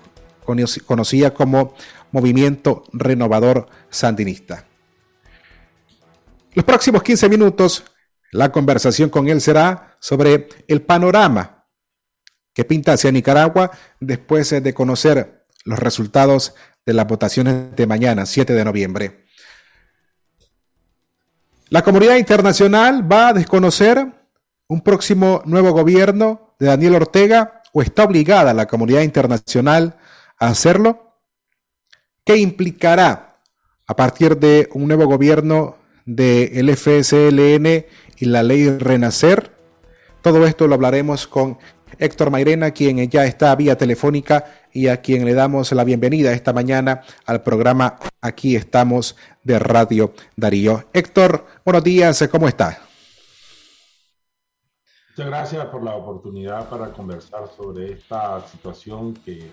conocía 0.85 1.33
como 1.33 1.73
Movimiento 2.11 2.83
Renovador 2.93 3.67
Sandinista. 3.89 4.65
Los 6.53 6.65
próximos 6.65 7.03
15 7.03 7.29
minutos, 7.29 7.83
la 8.31 8.51
conversación 8.51 9.09
con 9.09 9.27
él 9.27 9.41
será 9.41 9.97
sobre 9.99 10.49
el 10.67 10.81
panorama 10.81 11.65
que 12.53 12.65
pinta 12.65 12.93
hacia 12.93 13.11
Nicaragua 13.11 13.71
después 13.99 14.49
de 14.49 14.73
conocer 14.73 15.45
los 15.65 15.79
resultados 15.79 16.55
de 16.85 16.93
las 16.93 17.07
votaciones 17.07 17.75
de 17.75 17.87
mañana, 17.87 18.25
7 18.25 18.53
de 18.53 18.65
noviembre. 18.65 19.25
La 21.69 21.83
comunidad 21.83 22.15
internacional 22.15 23.09
va 23.09 23.27
a 23.27 23.33
desconocer 23.33 24.07
un 24.67 24.81
próximo 24.81 25.43
nuevo 25.45 25.71
gobierno 25.71 26.55
de 26.59 26.65
Daniel 26.67 26.95
Ortega 26.95 27.61
o 27.73 27.83
está 27.83 28.05
obligada 28.05 28.55
la 28.55 28.65
comunidad 28.65 29.01
internacional 29.01 29.98
hacerlo. 30.47 31.17
¿Qué 32.25 32.37
implicará 32.37 33.41
a 33.87 33.95
partir 33.95 34.37
de 34.37 34.69
un 34.73 34.87
nuevo 34.87 35.05
gobierno 35.05 35.77
del 36.05 36.75
FSLN 36.75 37.85
y 38.17 38.25
la 38.25 38.43
ley 38.43 38.69
Renacer? 38.69 39.51
Todo 40.21 40.45
esto 40.45 40.67
lo 40.67 40.75
hablaremos 40.75 41.27
con 41.27 41.57
Héctor 41.97 42.29
Mairena, 42.31 42.71
quien 42.71 43.09
ya 43.09 43.25
está 43.25 43.55
vía 43.55 43.77
telefónica 43.77 44.45
y 44.71 44.87
a 44.87 45.01
quien 45.01 45.25
le 45.25 45.33
damos 45.33 45.71
la 45.71 45.83
bienvenida 45.83 46.31
esta 46.31 46.53
mañana 46.53 47.01
al 47.25 47.41
programa 47.41 47.97
Aquí 48.21 48.55
estamos 48.55 49.15
de 49.43 49.59
Radio 49.59 50.13
Darío. 50.35 50.85
Héctor, 50.93 51.45
buenos 51.65 51.83
días, 51.83 52.27
¿cómo 52.31 52.47
está? 52.47 52.79
Muchas 55.09 55.27
gracias 55.27 55.65
por 55.65 55.83
la 55.83 55.95
oportunidad 55.95 56.69
para 56.69 56.91
conversar 56.91 57.49
sobre 57.57 57.93
esta 57.93 58.45
situación 58.47 59.13
que 59.13 59.49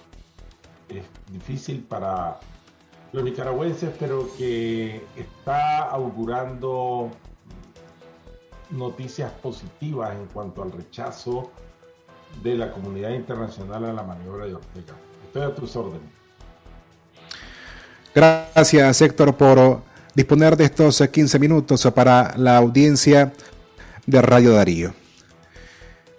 es 0.88 1.05
difícil 1.33 1.83
para 1.83 2.38
los 3.12 3.25
nicaragüenses, 3.25 3.90
pero 3.99 4.29
que 4.37 5.05
está 5.16 5.83
augurando 5.83 7.11
noticias 8.70 9.31
positivas 9.42 10.14
en 10.14 10.27
cuanto 10.27 10.62
al 10.62 10.72
rechazo 10.72 11.51
de 12.42 12.57
la 12.57 12.72
comunidad 12.72 13.11
internacional 13.11 13.85
a 13.85 13.92
la 13.92 14.03
maniobra 14.03 14.46
de 14.46 14.55
Ortega. 14.55 14.94
Estoy 15.25 15.42
a 15.42 15.55
tus 15.55 15.75
órdenes. 15.77 16.11
Gracias, 18.14 19.03
Héctor, 19.03 19.37
por 19.37 19.83
disponer 20.14 20.57
de 20.57 20.64
estos 20.64 21.01
15 21.01 21.38
minutos 21.38 21.87
para 21.94 22.37
la 22.37 22.57
audiencia 22.57 23.33
de 24.07 24.22
Radio 24.22 24.53
Darío. 24.53 25.05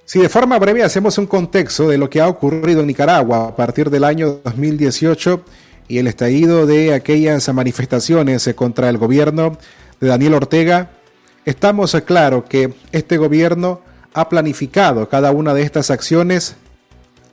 Si 0.07 0.19
de 0.19 0.29
forma 0.29 0.57
breve 0.57 0.83
hacemos 0.83 1.17
un 1.17 1.27
contexto 1.27 1.89
de 1.89 1.97
lo 1.97 2.09
que 2.09 2.21
ha 2.21 2.29
ocurrido 2.29 2.79
en 2.79 2.87
Nicaragua 2.87 3.49
a 3.49 3.55
partir 3.57 3.89
del 3.89 4.05
año 4.05 4.39
2018 4.45 5.43
y 5.89 5.97
el 5.97 6.07
estallido 6.07 6.65
de 6.65 6.93
aquellas 6.93 7.53
manifestaciones 7.53 8.49
contra 8.55 8.87
el 8.87 8.97
gobierno 8.97 9.57
de 9.99 10.07
Daniel 10.07 10.35
Ortega, 10.35 10.91
estamos 11.43 11.93
claro 12.05 12.45
que 12.45 12.73
este 12.93 13.17
gobierno 13.17 13.81
ha 14.13 14.29
planificado 14.29 15.09
cada 15.09 15.31
una 15.31 15.53
de 15.53 15.63
estas 15.63 15.91
acciones 15.91 16.55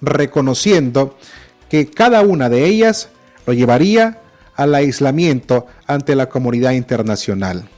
reconociendo 0.01 1.17
que 1.69 1.89
cada 1.89 2.23
una 2.23 2.49
de 2.49 2.65
ellas 2.65 3.09
lo 3.47 3.53
llevaría 3.53 4.19
al 4.57 4.75
aislamiento 4.75 5.69
ante 5.87 6.17
la 6.17 6.29
comunidad 6.29 6.73
internacional. 6.73 7.69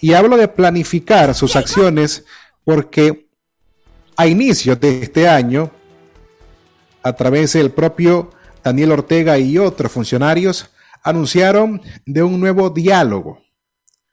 Y 0.00 0.12
hablo 0.12 0.36
de 0.36 0.48
planificar 0.48 1.34
sus 1.34 1.56
acciones 1.56 2.26
porque 2.62 3.29
a 4.20 4.26
inicios 4.26 4.78
de 4.78 5.00
este 5.00 5.26
año, 5.26 5.70
a 7.02 7.14
través 7.14 7.54
del 7.54 7.70
propio 7.70 8.28
Daniel 8.62 8.92
Ortega 8.92 9.38
y 9.38 9.56
otros 9.56 9.90
funcionarios, 9.90 10.68
anunciaron 11.02 11.80
de 12.04 12.22
un 12.22 12.38
nuevo 12.38 12.68
diálogo, 12.68 13.40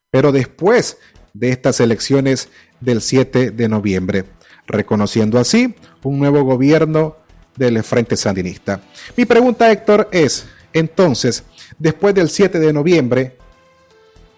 pero 0.09 0.31
después 0.31 0.97
de 1.33 1.49
estas 1.49 1.81
elecciones 1.81 2.47
del 2.79 3.01
7 3.01 3.51
de 3.51 3.67
noviembre, 3.67 4.23
reconociendo 4.65 5.39
así 5.39 5.75
un 6.03 6.19
nuevo 6.19 6.41
gobierno 6.43 7.17
del 7.57 7.83
Frente 7.83 8.15
Sandinista. 8.15 8.79
Mi 9.17 9.25
pregunta, 9.25 9.69
Héctor, 9.69 10.07
es, 10.13 10.47
entonces, 10.71 11.43
después 11.77 12.15
del 12.15 12.29
7 12.29 12.59
de 12.59 12.71
noviembre, 12.71 13.37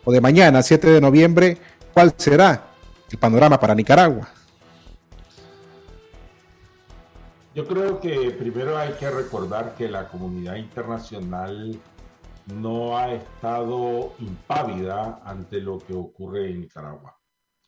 o 0.04 0.12
de 0.12 0.20
mañana, 0.20 0.64
7 0.64 0.90
de 0.90 1.00
noviembre, 1.00 1.60
¿cuál 1.94 2.12
será 2.18 2.72
el 3.12 3.20
panorama 3.20 3.60
para 3.60 3.76
Nicaragua? 3.76 4.39
Yo 7.60 7.68
creo 7.68 8.00
que 8.00 8.32
primero 8.32 8.78
hay 8.78 8.94
que 8.94 9.12
recordar 9.12 9.76
que 9.76 9.90
la 9.90 10.08
comunidad 10.08 10.56
internacional 10.56 11.78
no 12.46 12.98
ha 12.98 13.12
estado 13.12 14.14
impávida 14.20 15.22
ante 15.26 15.60
lo 15.60 15.78
que 15.78 15.94
ocurre 15.94 16.52
en 16.52 16.62
Nicaragua. 16.62 17.18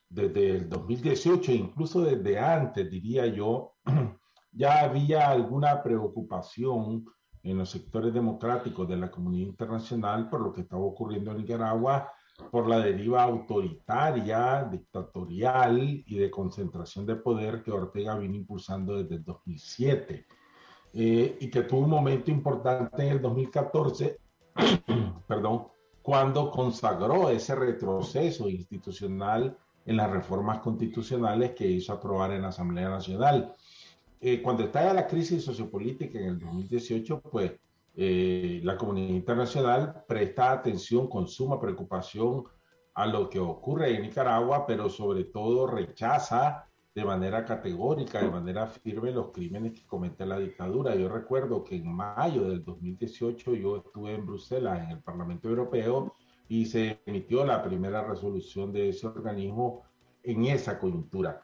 Desde 0.07 0.51
el 0.51 0.69
2018, 0.69 1.51
incluso 1.51 2.03
desde 2.03 2.39
antes, 2.39 2.89
diría 2.89 3.25
yo, 3.25 3.73
ya 4.53 4.79
había 4.79 5.29
alguna 5.29 5.83
preocupación 5.83 7.03
en 7.43 7.57
los 7.57 7.69
sectores 7.69 8.13
democráticos 8.13 8.87
de 8.87 8.95
la 8.95 9.11
comunidad 9.11 9.49
internacional 9.49 10.29
por 10.29 10.39
lo 10.39 10.53
que 10.53 10.61
estaba 10.61 10.83
ocurriendo 10.83 11.31
en 11.31 11.39
Nicaragua, 11.39 12.09
por 12.49 12.67
la 12.67 12.79
deriva 12.79 13.23
autoritaria, 13.23 14.63
dictatorial 14.63 16.03
y 16.05 16.17
de 16.17 16.31
concentración 16.31 17.05
de 17.05 17.15
poder 17.15 17.61
que 17.63 17.71
Ortega 17.71 18.17
vino 18.17 18.35
impulsando 18.35 18.97
desde 18.97 19.15
el 19.15 19.23
2007 19.23 20.25
eh, 20.93 21.37
y 21.39 21.49
que 21.49 21.63
tuvo 21.63 21.81
un 21.81 21.89
momento 21.89 22.31
importante 22.31 23.03
en 23.03 23.13
el 23.13 23.21
2014, 23.21 24.19
perdón, 25.27 25.67
cuando 26.01 26.49
consagró 26.51 27.29
ese 27.29 27.55
retroceso 27.55 28.49
institucional 28.49 29.55
en 29.85 29.97
las 29.97 30.09
reformas 30.09 30.59
constitucionales 30.59 31.51
que 31.51 31.67
hizo 31.67 31.93
aprobar 31.93 32.31
en 32.31 32.41
la 32.41 32.49
Asamblea 32.49 32.89
Nacional. 32.89 33.53
Eh, 34.19 34.41
cuando 34.41 34.63
estalla 34.63 34.93
la 34.93 35.07
crisis 35.07 35.43
sociopolítica 35.43 36.19
en 36.19 36.25
el 36.25 36.39
2018, 36.39 37.21
pues 37.21 37.51
eh, 37.93 38.61
la 38.63 38.77
comunidad 38.77 39.13
internacional 39.13 40.03
presta 40.07 40.51
atención 40.51 41.07
con 41.07 41.27
suma 41.27 41.59
preocupación 41.59 42.45
a 42.93 43.05
lo 43.05 43.29
que 43.29 43.39
ocurre 43.39 43.95
en 43.95 44.03
Nicaragua, 44.03 44.65
pero 44.65 44.89
sobre 44.89 45.25
todo 45.25 45.67
rechaza 45.67 46.67
de 46.93 47.05
manera 47.05 47.45
categórica, 47.45 48.21
de 48.21 48.29
manera 48.29 48.67
firme 48.67 49.11
los 49.11 49.31
crímenes 49.31 49.73
que 49.73 49.85
comete 49.85 50.25
la 50.25 50.37
dictadura. 50.37 50.95
Yo 50.95 51.07
recuerdo 51.07 51.63
que 51.63 51.77
en 51.77 51.91
mayo 51.91 52.49
del 52.49 52.63
2018 52.63 53.53
yo 53.55 53.77
estuve 53.77 54.13
en 54.13 54.25
Bruselas, 54.25 54.83
en 54.83 54.91
el 54.91 54.99
Parlamento 54.99 55.47
Europeo, 55.47 56.15
y 56.49 56.65
se 56.65 56.99
emitió 57.05 57.45
la 57.45 57.63
primera 57.63 58.03
resolución 58.03 58.73
de 58.73 58.89
ese 58.89 59.07
organismo 59.07 59.83
en 60.21 60.45
esa 60.45 60.77
coyuntura. 60.77 61.41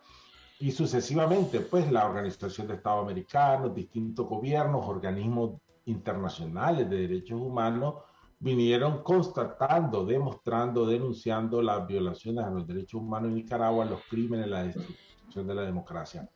Y 0.59 0.71
sucesivamente, 0.71 1.61
pues 1.61 1.89
la 1.91 2.05
Organización 2.05 2.67
de 2.67 2.73
Estados 2.73 3.03
Americanos, 3.03 3.73
distintos 3.73 4.27
gobiernos, 4.27 4.85
organismos 4.85 5.61
internacionales 5.87 6.89
de 6.89 7.07
derechos 7.07 7.41
humanos 7.41 7.95
vinieron 8.39 9.03
constatando, 9.03 10.05
demostrando, 10.05 10.85
denunciando 10.85 11.61
las 11.61 11.87
violaciones 11.87 12.45
a 12.45 12.51
los 12.51 12.67
derechos 12.67 13.01
humanos 13.01 13.29
en 13.29 13.35
Nicaragua, 13.35 13.85
los 13.85 14.01
crímenes, 14.09 14.47
la 14.47 14.63
destrucción 14.63 15.47
de 15.47 15.55
la 15.55 15.63
democracia. 15.63 16.29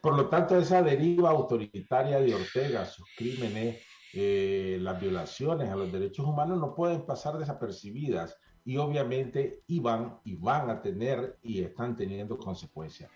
Por 0.00 0.16
lo 0.16 0.28
tanto, 0.28 0.56
esa 0.56 0.82
deriva 0.82 1.30
autoritaria 1.30 2.20
de 2.20 2.34
Ortega, 2.34 2.84
sus 2.84 3.06
crímenes, 3.16 3.82
eh, 4.14 4.78
las 4.80 5.00
violaciones 5.00 5.68
a 5.68 5.76
los 5.76 5.92
derechos 5.92 6.24
humanos 6.24 6.58
no 6.58 6.74
pueden 6.74 7.04
pasar 7.04 7.36
desapercibidas 7.36 8.36
y 8.64 8.76
obviamente 8.76 9.62
iban 9.66 10.18
y 10.24 10.36
van 10.36 10.70
a 10.70 10.80
tener 10.80 11.38
y 11.42 11.60
están 11.60 11.96
teniendo 11.96 12.38
consecuencias. 12.38 13.10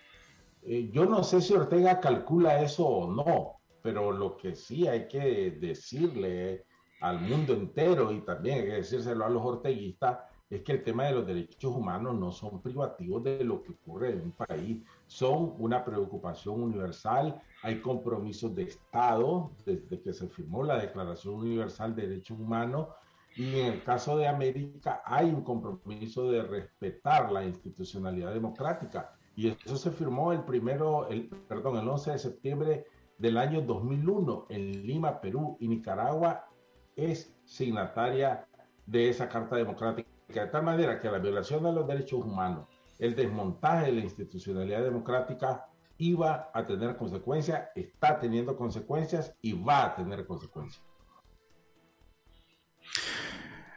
Eh, 0.62 0.90
yo 0.92 1.06
no 1.06 1.22
sé 1.22 1.40
si 1.40 1.54
Ortega 1.54 2.00
calcula 2.00 2.62
eso 2.62 2.86
o 2.86 3.12
no, 3.12 3.61
pero 3.82 4.12
lo 4.12 4.36
que 4.36 4.54
sí 4.54 4.86
hay 4.86 5.08
que 5.08 5.52
decirle 5.60 6.64
al 7.00 7.20
mundo 7.20 7.52
entero 7.52 8.12
y 8.12 8.20
también 8.20 8.60
hay 8.60 8.64
que 8.66 8.74
decírselo 8.74 9.24
a 9.24 9.30
los 9.30 9.44
orteguistas 9.44 10.18
es 10.48 10.62
que 10.62 10.72
el 10.72 10.84
tema 10.84 11.04
de 11.04 11.12
los 11.12 11.26
derechos 11.26 11.74
humanos 11.74 12.14
no 12.14 12.30
son 12.30 12.60
privativos 12.60 13.24
de 13.24 13.42
lo 13.42 13.62
que 13.62 13.72
ocurre 13.72 14.10
en 14.10 14.20
un 14.20 14.32
país, 14.32 14.82
son 15.06 15.54
una 15.58 15.82
preocupación 15.82 16.62
universal, 16.62 17.40
hay 17.62 17.80
compromisos 17.80 18.54
de 18.54 18.64
Estado 18.64 19.50
desde 19.64 20.00
que 20.02 20.12
se 20.12 20.28
firmó 20.28 20.62
la 20.62 20.78
Declaración 20.78 21.36
Universal 21.36 21.96
de 21.96 22.06
Derechos 22.06 22.38
Humanos 22.38 22.88
y 23.34 23.60
en 23.60 23.72
el 23.72 23.82
caso 23.82 24.18
de 24.18 24.28
América 24.28 25.02
hay 25.06 25.30
un 25.30 25.42
compromiso 25.42 26.30
de 26.30 26.42
respetar 26.42 27.32
la 27.32 27.46
institucionalidad 27.46 28.34
democrática 28.34 29.10
y 29.34 29.48
eso 29.48 29.76
se 29.76 29.90
firmó 29.90 30.32
el 30.32 30.44
primero, 30.44 31.08
el, 31.08 31.28
perdón, 31.48 31.78
el 31.78 31.88
11 31.88 32.10
de 32.10 32.18
septiembre 32.18 32.86
del 33.18 33.38
año 33.38 33.62
2001 33.62 34.46
en 34.48 34.86
Lima, 34.86 35.20
Perú 35.20 35.56
y 35.60 35.68
Nicaragua 35.68 36.48
es 36.96 37.34
signataria 37.44 38.46
de 38.86 39.08
esa 39.08 39.28
Carta 39.28 39.56
Democrática, 39.56 40.08
de 40.28 40.46
tal 40.46 40.62
manera 40.62 41.00
que 41.00 41.10
la 41.10 41.18
violación 41.18 41.62
de 41.62 41.72
los 41.72 41.86
derechos 41.86 42.24
humanos, 42.24 42.68
el 42.98 43.14
desmontaje 43.14 43.86
de 43.86 43.92
la 43.92 44.00
institucionalidad 44.00 44.82
democrática 44.82 45.66
iba 45.98 46.50
a 46.52 46.64
tener 46.64 46.96
consecuencias, 46.96 47.68
está 47.74 48.18
teniendo 48.18 48.56
consecuencias 48.56 49.34
y 49.40 49.52
va 49.52 49.84
a 49.84 49.94
tener 49.94 50.26
consecuencias. 50.26 50.84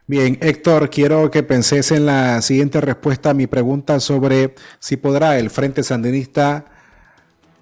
Bien, 0.07 0.37
Héctor, 0.39 0.91
quiero 0.91 1.31
que 1.31 1.41
penses 1.41 1.91
en 1.91 2.05
la 2.05 2.41
siguiente 2.43 2.79
respuesta 2.79 3.31
a 3.31 3.33
mi 3.33 3.47
pregunta 3.47 3.99
sobre 3.99 4.53
si 4.79 4.97
podrá 4.97 5.39
el 5.39 5.49
Frente 5.49 5.81
Sandinista 5.81 6.74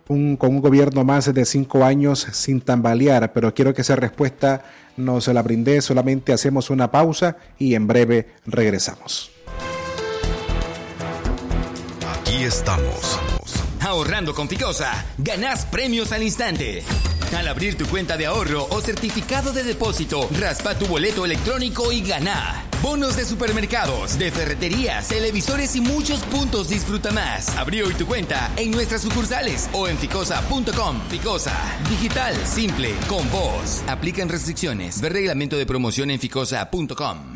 con 0.06 0.38
un 0.42 0.62
gobierno 0.62 1.04
más 1.04 1.34
de 1.34 1.46
cinco 1.46 1.84
años 1.84 2.28
sin 2.32 2.62
tambalear, 2.62 3.34
pero 3.34 3.54
quiero 3.54 3.74
que 3.74 3.82
esa 3.82 3.96
respuesta 3.96 4.64
nos 4.98 5.28
la 5.28 5.42
brinde, 5.42 5.82
solamente 5.82 6.34
hacemos 6.34 6.70
una 6.70 6.92
pausa 6.92 7.38
y 7.58 7.76
en 7.76 7.88
breve 7.88 8.28
regresamos. 8.46 9.32
Aquí 12.20 12.44
estamos. 12.44 13.20
Ahorrando 13.82 14.34
con 14.34 14.48
Ficosa, 14.48 15.06
ganás 15.18 15.66
premios 15.66 16.12
al 16.12 16.24
instante. 16.24 16.84
Al 17.38 17.48
abrir 17.48 17.78
tu 17.78 17.86
cuenta 17.88 18.16
de 18.16 18.28
ahorro 18.28 18.68
o 18.70 18.82
certificado 18.82 19.52
de 19.52 19.64
depósito, 19.64 20.30
raspa 20.40 20.78
tu 20.78 20.86
boleto 20.86 21.26
electrónico 21.26 21.92
y 21.92 22.02
gana. 22.02 22.73
Bonos 22.84 23.16
de 23.16 23.24
supermercados, 23.24 24.20
de 24.20 24.30
ferreterías, 24.30 25.08
televisores 25.08 25.74
y 25.78 25.80
muchos 25.80 26.20
puntos 26.24 26.68
disfruta 26.68 27.14
más. 27.14 27.58
Abrí 27.58 27.82
hoy 27.82 27.94
tu 27.94 28.06
cuenta 28.06 28.52
en 28.58 28.72
nuestras 28.72 29.04
sucursales 29.04 29.70
o 29.72 29.88
en 29.88 29.98
ficosa.com. 29.98 31.00
Ficosa, 31.08 31.58
digital, 31.90 32.36
simple, 32.46 32.94
con 33.08 33.32
voz. 33.32 33.82
Aplican 33.88 34.28
restricciones. 34.28 35.00
Ver 35.00 35.14
reglamento 35.14 35.56
de 35.56 35.66
promoción 35.66 36.12
en 36.12 36.20
ficosa.com. 36.20 37.36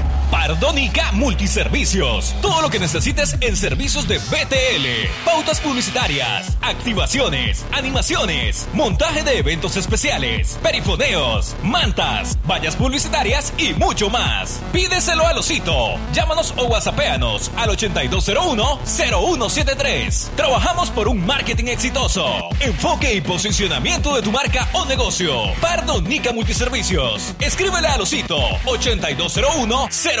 Pardónica 0.31 1.11
Multiservicios. 1.11 2.33
Todo 2.41 2.61
lo 2.61 2.69
que 2.69 2.79
necesites 2.79 3.35
en 3.41 3.57
servicios 3.57 4.07
de 4.07 4.17
BTL. 4.17 5.09
Pautas 5.25 5.59
publicitarias, 5.59 6.57
activaciones, 6.61 7.65
animaciones, 7.73 8.69
montaje 8.73 9.23
de 9.23 9.37
eventos 9.37 9.75
especiales, 9.75 10.57
perifoneos, 10.63 11.53
mantas, 11.61 12.37
vallas 12.49 12.77
publicitarias 12.77 13.51
y 13.57 13.73
mucho 13.73 14.09
más. 14.09 14.61
Pídeselo 14.71 15.27
a 15.27 15.37
Osito. 15.37 15.97
Llámanos 16.13 16.53
o 16.55 16.67
whatsappeanos 16.67 17.51
al 17.57 17.71
8201-0173. 17.71 20.29
Trabajamos 20.35 20.91
por 20.91 21.09
un 21.09 21.25
marketing 21.25 21.65
exitoso. 21.65 22.25
Enfoque 22.61 23.15
y 23.15 23.21
posicionamiento 23.21 24.15
de 24.15 24.21
tu 24.21 24.31
marca 24.31 24.69
o 24.71 24.85
negocio. 24.85 25.53
Pardonica 25.59 26.31
Multiservicios. 26.31 27.33
Escríbele 27.41 27.89
a 27.89 27.97
Osito 27.97 28.39
8201 28.65 29.89
0173. 29.91 30.20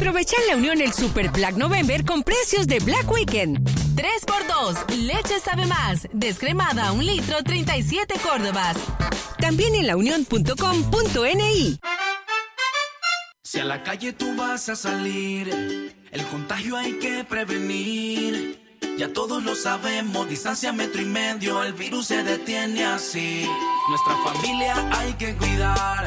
Aprovecha 0.00 0.34
en 0.40 0.48
la 0.48 0.56
Unión 0.56 0.80
el 0.80 0.94
Super 0.94 1.28
Black 1.28 1.56
November 1.56 2.06
con 2.06 2.22
precios 2.22 2.66
de 2.66 2.78
Black 2.78 3.06
Weekend. 3.10 3.62
3x2, 3.96 4.88
leche 4.96 5.38
sabe 5.38 5.66
más, 5.66 6.08
descremada 6.14 6.92
un 6.92 7.04
litro, 7.04 7.42
37 7.44 8.14
Córdobas. 8.22 8.78
También 9.38 9.74
en 9.74 9.86
launión.com.ni. 9.86 11.78
Si 13.42 13.60
a 13.60 13.64
la 13.64 13.82
calle 13.82 14.14
tú 14.14 14.34
vas 14.36 14.70
a 14.70 14.74
salir, 14.74 15.94
el 16.10 16.24
contagio 16.28 16.78
hay 16.78 16.94
que 16.94 17.22
prevenir. 17.24 18.58
Ya 18.96 19.12
todos 19.12 19.42
lo 19.44 19.54
sabemos, 19.54 20.26
distancia 20.30 20.72
metro 20.72 21.02
y 21.02 21.06
medio, 21.06 21.62
el 21.62 21.74
virus 21.74 22.06
se 22.06 22.22
detiene 22.22 22.86
así. 22.86 23.46
Nuestra 23.90 24.16
familia 24.24 24.76
hay 24.98 25.12
que 25.12 25.36
cuidar, 25.36 26.06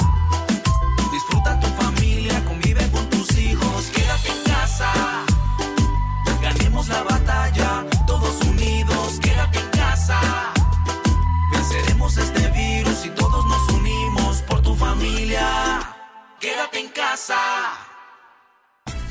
Quédate 16.41 16.79
en 16.79 16.87
casa. 16.89 17.37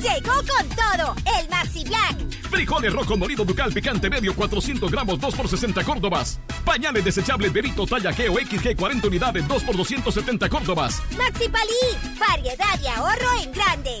Llegó 0.01 0.33
con 0.33 0.67
todo 0.75 1.15
el 1.39 1.49
Maxi 1.49 1.85
Black. 1.85 2.17
Frijoles 2.49 2.91
rojo 2.91 3.15
molido 3.15 3.45
ducal 3.45 3.71
picante 3.71 4.09
medio 4.09 4.35
400 4.35 4.91
gramos 4.91 5.17
2 5.17 5.35
por 5.35 5.47
60 5.47 5.81
córdobas. 5.85 6.41
Pañales 6.65 7.05
desechables 7.05 7.53
Berito 7.53 7.87
talla 7.87 8.11
G 8.11 8.29
o 8.29 8.37
XG 8.37 8.75
40 8.75 9.07
unidades 9.07 9.47
2 9.47 9.63
por 9.63 9.77
270 9.77 10.49
córdobas. 10.49 11.01
Maxi 11.17 11.47
Palí, 11.47 12.19
variedad 12.19 12.77
y 12.83 12.87
ahorro 12.87 13.41
en 13.41 13.51
grande. 13.53 13.91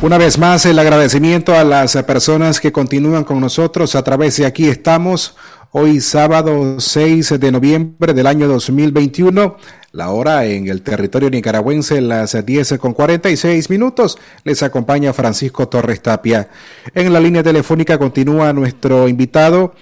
Una 0.00 0.16
vez 0.16 0.38
más, 0.38 0.64
el 0.64 0.78
agradecimiento 0.78 1.54
a 1.54 1.64
las 1.64 1.96
personas 2.04 2.60
que 2.60 2.70
continúan 2.70 3.24
con 3.24 3.40
nosotros 3.40 3.96
a 3.96 4.04
través 4.04 4.36
de 4.36 4.46
aquí 4.46 4.68
estamos. 4.68 5.34
Hoy 5.70 6.00
sábado 6.00 6.80
6 6.80 7.38
de 7.38 7.52
noviembre 7.52 8.14
del 8.14 8.26
año 8.26 8.48
2021, 8.48 9.58
la 9.92 10.08
hora 10.08 10.46
en 10.46 10.66
el 10.66 10.80
territorio 10.80 11.28
nicaragüense, 11.28 12.00
las 12.00 12.34
10 12.46 12.78
con 12.78 12.94
46 12.94 13.68
minutos. 13.68 14.16
Les 14.44 14.62
acompaña 14.62 15.12
Francisco 15.12 15.68
Torres 15.68 16.00
Tapia. 16.00 16.48
En 16.94 17.12
la 17.12 17.20
línea 17.20 17.42
telefónica 17.42 17.98
continúa 17.98 18.54
nuestro 18.54 19.08
invitado, 19.08 19.74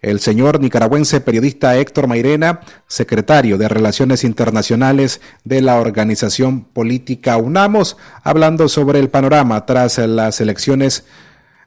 el 0.00 0.18
señor 0.18 0.58
nicaragüense 0.58 1.20
periodista 1.20 1.76
Héctor 1.76 2.08
Mairena, 2.08 2.58
secretario 2.88 3.58
de 3.58 3.68
Relaciones 3.68 4.24
Internacionales 4.24 5.20
de 5.44 5.60
la 5.62 5.78
organización 5.78 6.64
política 6.64 7.36
UNAMOS, 7.36 7.96
hablando 8.24 8.68
sobre 8.68 8.98
el 8.98 9.08
panorama 9.08 9.66
tras 9.66 9.98
las 9.98 10.40
elecciones 10.40 11.04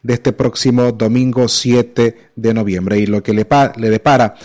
de 0.06 0.14
este 0.14 0.34
próximo 0.34 0.92
domingo 0.92 1.48
7 1.48 2.32
de 2.36 2.54
noviembre 2.54 3.00
y 3.00 3.08
lo 3.08 3.24
que 3.24 3.34
le, 3.34 3.48
le 3.78 3.90
depara 3.90 4.36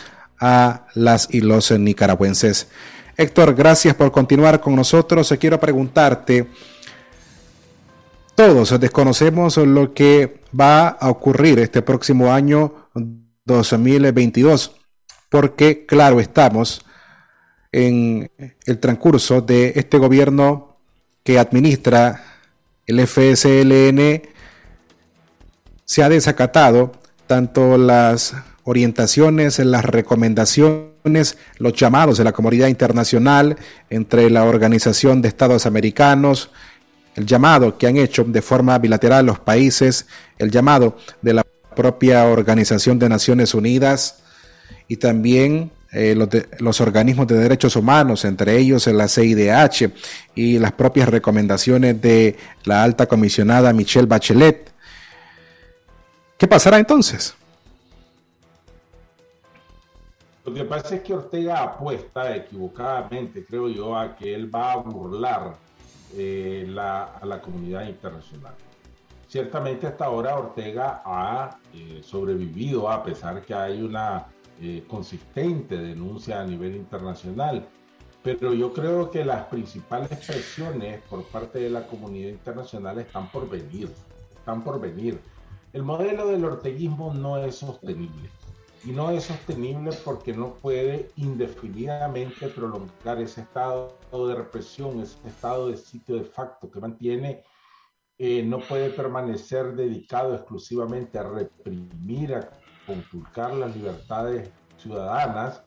a 0.41 0.87
las 0.95 1.29
y 1.31 1.43
los 1.43 1.71
nicaragüenses. 1.71 2.69
Héctor, 3.15 3.55
gracias 3.55 3.95
por 3.95 4.11
continuar 4.11 4.63
con 4.63 4.75
nosotros. 4.75 5.35
Quiero 5.39 5.61
preguntarte, 5.61 6.47
todos 8.35 8.81
desconocemos 8.81 9.59
lo 9.59 9.93
que 9.93 10.41
va 10.59 10.89
a 10.89 11.11
ocurrir 11.11 11.59
este 11.59 11.83
próximo 11.83 12.33
año 12.33 12.89
2022, 13.45 14.77
porque 15.29 15.85
claro, 15.85 16.21
estamos 16.21 16.87
en 17.71 18.31
el 18.65 18.79
transcurso 18.79 19.43
de 19.43 19.75
este 19.77 19.99
gobierno 19.99 20.79
que 21.23 21.39
administra 21.39 22.25
el 22.87 23.07
FSLN, 23.07 24.40
se 25.91 26.05
ha 26.05 26.09
desacatado 26.09 26.93
tanto 27.27 27.77
las 27.77 28.37
orientaciones, 28.63 29.59
las 29.59 29.85
recomendaciones, 29.85 31.37
los 31.59 31.73
llamados 31.73 32.17
de 32.17 32.23
la 32.23 32.31
comunidad 32.31 32.69
internacional, 32.69 33.57
entre 33.91 34.31
la 34.31 34.45
Organización 34.45 35.21
de 35.21 35.27
Estados 35.27 35.67
Americanos, 35.67 36.51
el 37.17 37.27
llamado 37.27 37.77
que 37.77 37.89
han 37.89 37.97
hecho 37.97 38.23
de 38.23 38.41
forma 38.41 38.79
bilateral 38.79 39.27
los 39.27 39.41
países, 39.41 40.07
el 40.39 40.53
llamado 40.53 40.97
de 41.23 41.35
la 41.35 41.45
propia 41.75 42.25
Organización 42.27 43.01
de 43.01 43.09
Naciones 43.09 43.53
Unidas 43.53 44.21
y 44.87 44.97
también 44.99 45.73
eh, 45.91 46.15
los, 46.15 46.29
los, 46.61 46.81
organismos 46.81 47.27
de 47.27 47.37
derechos 47.37 47.75
humanos, 47.75 48.25
entre 48.25 48.59
ellos 48.59 48.87
la 48.87 49.09
CIDH 49.09 49.91
y 50.37 50.61
las 50.61 50.71
propias 50.71 51.09
recomendaciones 51.09 52.01
de 52.01 52.37
la 52.63 52.85
alta 52.85 53.07
comisionada 53.07 53.73
Michelle 53.73 54.07
Bachelet. 54.07 54.70
¿Qué 56.41 56.49
pasará 56.49 56.79
entonces? 56.79 57.37
Lo 60.43 60.55
que 60.55 60.65
pasa 60.65 60.95
es 60.95 61.03
que 61.03 61.13
Ortega 61.13 61.63
apuesta 61.63 62.35
equivocadamente, 62.35 63.45
creo 63.45 63.69
yo, 63.69 63.95
a 63.95 64.17
que 64.17 64.35
él 64.35 64.53
va 64.53 64.73
a 64.73 64.77
burlar 64.77 65.57
eh, 66.17 66.75
a 66.79 67.21
la 67.27 67.43
comunidad 67.43 67.87
internacional. 67.87 68.55
Ciertamente 69.29 69.87
hasta 69.87 70.07
ahora 70.07 70.35
Ortega 70.35 71.03
ha 71.05 71.59
eh, 71.75 72.01
sobrevivido 72.03 72.91
a 72.91 73.05
pesar 73.05 73.43
que 73.43 73.53
hay 73.53 73.83
una 73.83 74.25
eh, 74.63 74.85
consistente 74.89 75.77
denuncia 75.77 76.41
a 76.41 76.45
nivel 76.47 76.75
internacional, 76.75 77.67
pero 78.23 78.55
yo 78.55 78.73
creo 78.73 79.11
que 79.11 79.27
las 79.27 79.45
principales 79.45 80.09
presiones 80.27 81.03
por 81.03 81.23
parte 81.25 81.59
de 81.59 81.69
la 81.69 81.87
comunidad 81.87 82.31
internacional 82.31 82.99
están 82.99 83.31
por 83.31 83.47
venir, 83.47 83.93
están 84.39 84.65
por 84.65 84.81
venir. 84.81 85.21
El 85.73 85.85
modelo 85.85 86.27
del 86.27 86.45
orteguismo 86.45 87.15
no 87.15 87.39
es 87.39 87.57
sostenible. 87.57 88.29
Y 88.85 88.91
no 88.91 89.11
es 89.11 89.25
sostenible 89.25 89.93
porque 90.05 90.33
no 90.33 90.55
puede 90.55 91.11
indefinidamente 91.17 92.49
prolongar 92.49 93.21
ese 93.21 93.43
estado 93.43 93.95
de 94.13 94.35
represión, 94.35 95.01
ese 95.01 95.17
estado 95.29 95.69
de 95.69 95.77
sitio 95.77 96.17
de 96.17 96.25
facto 96.25 96.69
que 96.71 96.81
mantiene, 96.81 97.45
eh, 98.19 98.43
no 98.43 98.59
puede 98.59 98.91
permanecer 98.91 99.75
dedicado 99.77 100.35
exclusivamente 100.35 101.19
a 101.19 101.23
reprimir, 101.23 102.35
a 102.35 102.51
conculcar 102.87 103.55
las 103.55 103.77
libertades 103.77 104.51
ciudadanas, 104.77 105.63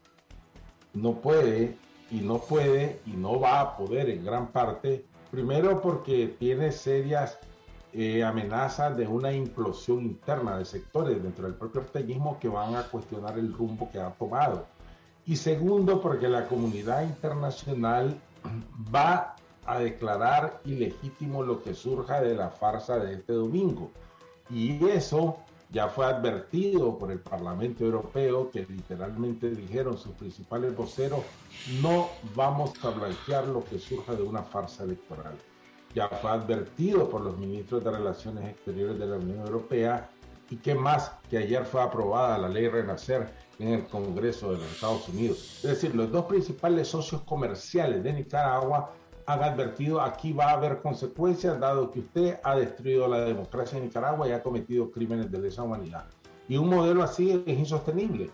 no 0.93 1.13
puede 1.13 1.77
y 2.11 2.17
no 2.17 2.39
puede 2.39 2.99
y 3.05 3.11
no 3.11 3.39
va 3.39 3.61
a 3.61 3.77
poder 3.77 4.09
en 4.09 4.25
gran 4.25 4.51
parte, 4.51 5.05
primero 5.31 5.81
porque 5.81 6.35
tiene 6.39 6.71
serias 6.71 7.39
eh, 7.95 8.23
amenazas 8.23 8.97
de 8.97 9.07
una 9.07 9.31
implosión 9.31 10.01
interna 10.01 10.57
de 10.57 10.65
sectores 10.65 11.21
dentro 11.21 11.45
del 11.45 11.53
propio 11.53 11.81
orteguismo 11.81 12.39
que 12.39 12.47
van 12.47 12.75
a 12.75 12.87
cuestionar 12.87 13.37
el 13.37 13.53
rumbo 13.53 13.91
que 13.91 13.99
ha 13.99 14.09
tomado. 14.09 14.65
Y 15.27 15.35
segundo, 15.35 16.01
porque 16.01 16.27
la 16.27 16.47
comunidad 16.47 17.03
internacional 17.03 18.19
va 18.93 19.35
a 19.65 19.77
declarar 19.77 20.59
ilegítimo 20.65 21.43
lo 21.43 21.61
que 21.61 21.75
surja 21.75 22.19
de 22.19 22.33
la 22.33 22.49
farsa 22.49 22.97
de 22.97 23.13
este 23.13 23.33
domingo. 23.33 23.91
Y 24.49 24.83
eso 24.89 25.37
ya 25.69 25.87
fue 25.87 26.07
advertido 26.07 26.97
por 26.97 27.11
el 27.11 27.19
Parlamento 27.19 27.85
Europeo, 27.85 28.49
que 28.49 28.65
literalmente 28.65 29.51
dijeron 29.51 29.99
sus 29.99 30.13
principales 30.13 30.75
voceros, 30.75 31.21
no 31.81 32.09
vamos 32.33 32.73
a 32.83 32.89
blanquear 32.89 33.47
lo 33.47 33.63
que 33.63 33.77
surja 33.77 34.15
de 34.15 34.23
una 34.23 34.41
farsa 34.41 34.83
electoral 34.83 35.35
ya 35.93 36.09
fue 36.09 36.31
advertido 36.31 37.09
por 37.09 37.21
los 37.21 37.37
ministros 37.37 37.83
de 37.83 37.91
Relaciones 37.91 38.49
Exteriores 38.49 38.97
de 38.99 39.05
la 39.05 39.17
Unión 39.17 39.39
Europea 39.39 40.09
y 40.49 40.57
que 40.57 40.75
más 40.75 41.11
que 41.29 41.37
ayer 41.37 41.65
fue 41.65 41.81
aprobada 41.81 42.37
la 42.37 42.49
ley 42.49 42.67
Renacer 42.67 43.29
en 43.59 43.69
el 43.69 43.85
Congreso 43.85 44.51
de 44.51 44.57
los 44.57 44.71
Estados 44.71 45.07
Unidos. 45.09 45.59
Es 45.63 45.69
decir, 45.69 45.95
los 45.95 46.11
dos 46.11 46.25
principales 46.25 46.87
socios 46.87 47.21
comerciales 47.21 48.03
de 48.03 48.13
Nicaragua 48.13 48.91
han 49.25 49.43
advertido 49.43 50.01
aquí 50.01 50.33
va 50.33 50.49
a 50.49 50.53
haber 50.53 50.81
consecuencias 50.81 51.59
dado 51.59 51.89
que 51.91 51.99
usted 51.99 52.39
ha 52.43 52.55
destruido 52.55 53.07
la 53.07 53.21
democracia 53.21 53.77
en 53.77 53.85
Nicaragua 53.85 54.27
y 54.27 54.31
ha 54.31 54.43
cometido 54.43 54.91
crímenes 54.91 55.31
de 55.31 55.39
lesa 55.39 55.63
humanidad. 55.63 56.05
Y 56.49 56.57
un 56.57 56.69
modelo 56.69 57.03
así 57.03 57.43
es 57.45 57.57
insostenible. 57.57 58.29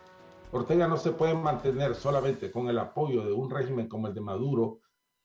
Ortega 0.51 0.87
no 0.87 0.97
se 0.97 1.11
puede 1.11 1.35
mantener 1.35 1.93
solamente 1.93 2.51
con 2.51 2.69
el 2.69 2.79
apoyo 2.79 3.23
de 3.23 3.33
un 3.33 3.51
régimen 3.51 3.87
como 3.87 4.07
el 4.07 4.15
de 4.15 4.21
Maduro, 4.21 4.79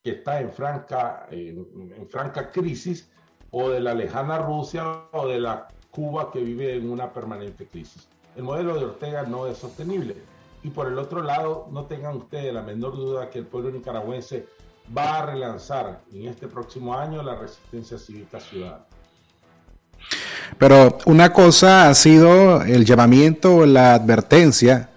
que 0.05 0.11
está 0.11 0.38
en 0.38 0.52
franca, 0.52 1.26
en, 1.30 1.66
franca 2.11 2.50
crisis, 2.50 3.09
o 3.50 3.70
de 3.70 3.80
la 3.80 3.94
lejana 3.94 4.38
Rusia 4.38 4.84
o 5.12 5.26
de 5.26 5.40
la 5.40 5.68
Cuba 5.90 6.30
que 6.30 6.40
vive 6.40 6.76
en 6.76 6.90
una 6.90 7.11
permanente 7.11 7.66
crisis. 7.66 8.07
El 8.36 8.42
modelo 8.42 8.74
de 8.74 8.84
Ortega 8.84 9.22
no 9.22 9.46
es 9.46 9.57
sostenible. 9.59 10.16
Y 10.62 10.70
por 10.70 10.88
el 10.88 10.98
otro 10.98 11.22
lado, 11.22 11.68
no 11.70 11.84
tengan 11.84 12.16
ustedes 12.16 12.52
la 12.52 12.62
menor 12.62 12.96
duda 12.96 13.30
que 13.30 13.38
el 13.38 13.46
pueblo 13.46 13.70
nicaragüense 13.70 14.46
va 14.96 15.20
a 15.20 15.26
relanzar 15.26 16.00
en 16.12 16.26
este 16.26 16.48
próximo 16.48 16.94
año 16.94 17.22
la 17.22 17.36
resistencia 17.36 17.96
cívica 17.96 18.40
ciudadana. 18.40 18.84
Pero 20.59 20.98
una 21.07 21.32
cosa 21.32 21.88
ha 21.88 21.94
sido 21.94 22.62
el 22.62 22.84
llamamiento, 22.84 23.64
la 23.64 23.94
advertencia 23.94 24.90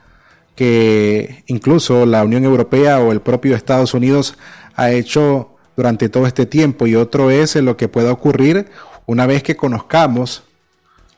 que 0.55 1.43
incluso 1.45 2.08
la 2.08 2.24
Unión 2.24 2.43
Europea 2.43 2.99
o 2.99 3.12
el 3.12 3.22
propio 3.22 3.55
Estados 3.55 3.93
Unidos 3.93 4.38
ha 4.78 4.91
hecho 4.91 5.49
durante 5.75 6.07
todo 6.07 6.25
este 6.25 6.45
tiempo 6.45 6.88
y 6.88 6.95
otro 6.95 7.30
es 7.30 7.55
lo 7.55 7.75
que 7.75 7.89
pueda 7.89 8.11
ocurrir 8.11 8.67
una 9.05 9.25
vez 9.25 9.43
que 9.43 9.57
conozcamos 9.57 10.43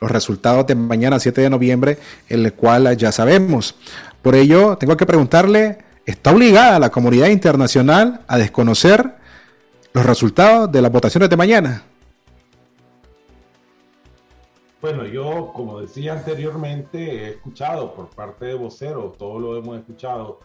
los 0.00 0.10
resultados 0.10 0.66
de 0.66 0.74
mañana 0.74 1.20
7 1.20 1.42
de 1.42 1.50
noviembre, 1.50 1.98
el 2.28 2.52
cual 2.54 2.96
ya 2.96 3.12
sabemos. 3.12 3.76
Por 4.22 4.34
ello, 4.34 4.76
tengo 4.76 4.96
que 4.96 5.06
preguntarle, 5.06 5.78
¿está 6.06 6.32
obligada 6.32 6.78
la 6.78 6.90
comunidad 6.90 7.28
internacional 7.28 8.22
a 8.26 8.38
desconocer 8.38 9.14
los 9.92 10.06
resultados 10.06 10.72
de 10.72 10.82
las 10.82 10.90
votaciones 10.90 11.28
de 11.28 11.36
mañana? 11.36 11.84
Bueno, 14.80 15.04
yo, 15.04 15.52
como 15.54 15.82
decía 15.82 16.14
anteriormente, 16.14 16.98
he 16.98 17.30
escuchado 17.32 17.94
por 17.94 18.08
parte 18.08 18.46
de 18.46 18.54
voceros, 18.54 19.18
todos 19.18 19.42
lo 19.42 19.58
hemos 19.58 19.78
escuchado, 19.78 20.40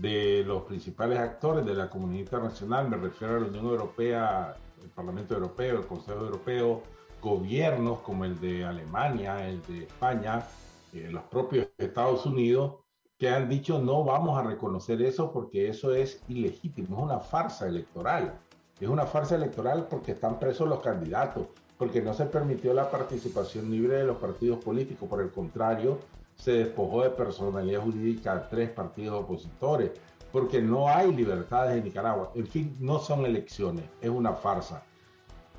de 0.00 0.44
los 0.46 0.62
principales 0.62 1.18
actores 1.18 1.64
de 1.64 1.74
la 1.74 1.88
comunidad 1.88 2.20
internacional, 2.20 2.88
me 2.88 2.96
refiero 2.96 3.36
a 3.36 3.40
la 3.40 3.46
Unión 3.46 3.66
Europea, 3.66 4.56
el 4.82 4.90
Parlamento 4.90 5.34
Europeo, 5.34 5.78
el 5.78 5.86
Consejo 5.86 6.20
Europeo, 6.20 6.82
gobiernos 7.22 8.00
como 8.00 8.24
el 8.24 8.38
de 8.40 8.64
Alemania, 8.64 9.48
el 9.48 9.62
de 9.66 9.84
España, 9.84 10.44
eh, 10.92 11.08
los 11.10 11.24
propios 11.24 11.68
Estados 11.78 12.26
Unidos, 12.26 12.76
que 13.18 13.30
han 13.30 13.48
dicho 13.48 13.78
no 13.78 14.04
vamos 14.04 14.38
a 14.38 14.42
reconocer 14.42 15.00
eso 15.00 15.32
porque 15.32 15.68
eso 15.68 15.94
es 15.94 16.22
ilegítimo, 16.28 16.98
es 16.98 17.02
una 17.02 17.20
farsa 17.20 17.66
electoral. 17.66 18.38
Es 18.78 18.88
una 18.88 19.06
farsa 19.06 19.36
electoral 19.36 19.86
porque 19.88 20.12
están 20.12 20.38
presos 20.38 20.68
los 20.68 20.80
candidatos, 20.80 21.46
porque 21.78 22.02
no 22.02 22.12
se 22.12 22.26
permitió 22.26 22.74
la 22.74 22.90
participación 22.90 23.70
libre 23.70 23.96
de 23.96 24.04
los 24.04 24.18
partidos 24.18 24.62
políticos, 24.62 25.08
por 25.08 25.22
el 25.22 25.30
contrario, 25.30 25.98
se 26.36 26.52
despojó 26.52 27.02
de 27.02 27.10
personalidad 27.10 27.82
jurídica 27.82 28.32
a 28.32 28.48
tres 28.48 28.70
partidos 28.70 29.24
opositores, 29.24 29.90
porque 30.32 30.60
no 30.60 30.88
hay 30.88 31.12
libertades 31.12 31.76
en 31.76 31.84
Nicaragua. 31.84 32.30
En 32.34 32.46
fin, 32.46 32.76
no 32.78 32.98
son 32.98 33.24
elecciones, 33.24 33.84
es 34.00 34.10
una 34.10 34.34
farsa. 34.34 34.82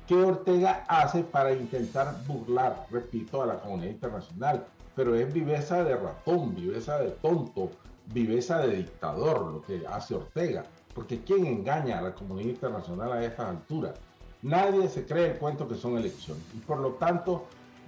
¿Qué 0.06 0.14
Ortega 0.14 0.84
hace 0.88 1.22
para 1.22 1.52
intentar 1.52 2.24
burlar, 2.26 2.86
repito, 2.90 3.42
a 3.42 3.46
la 3.46 3.60
comunidad 3.60 3.90
internacional? 3.90 4.66
Pero 4.96 5.14
es 5.14 5.32
viveza 5.32 5.84
de 5.84 5.96
ratón, 5.96 6.54
viveza 6.54 6.98
de 6.98 7.10
tonto, 7.10 7.70
viveza 8.06 8.58
de 8.60 8.76
dictador 8.76 9.52
lo 9.52 9.62
que 9.62 9.86
hace 9.86 10.14
Ortega. 10.14 10.64
Porque 10.94 11.20
¿quién 11.20 11.44
engaña 11.44 11.98
a 11.98 12.02
la 12.02 12.14
comunidad 12.14 12.48
internacional 12.48 13.12
a 13.12 13.24
estas 13.24 13.48
alturas? 13.48 13.94
Nadie 14.40 14.88
se 14.88 15.04
cree 15.04 15.32
el 15.32 15.38
cuento 15.38 15.68
que 15.68 15.74
son 15.74 15.98
elecciones. 15.98 16.42
Y 16.54 16.60
por 16.60 16.78
lo 16.78 16.92
tanto, 16.92 17.44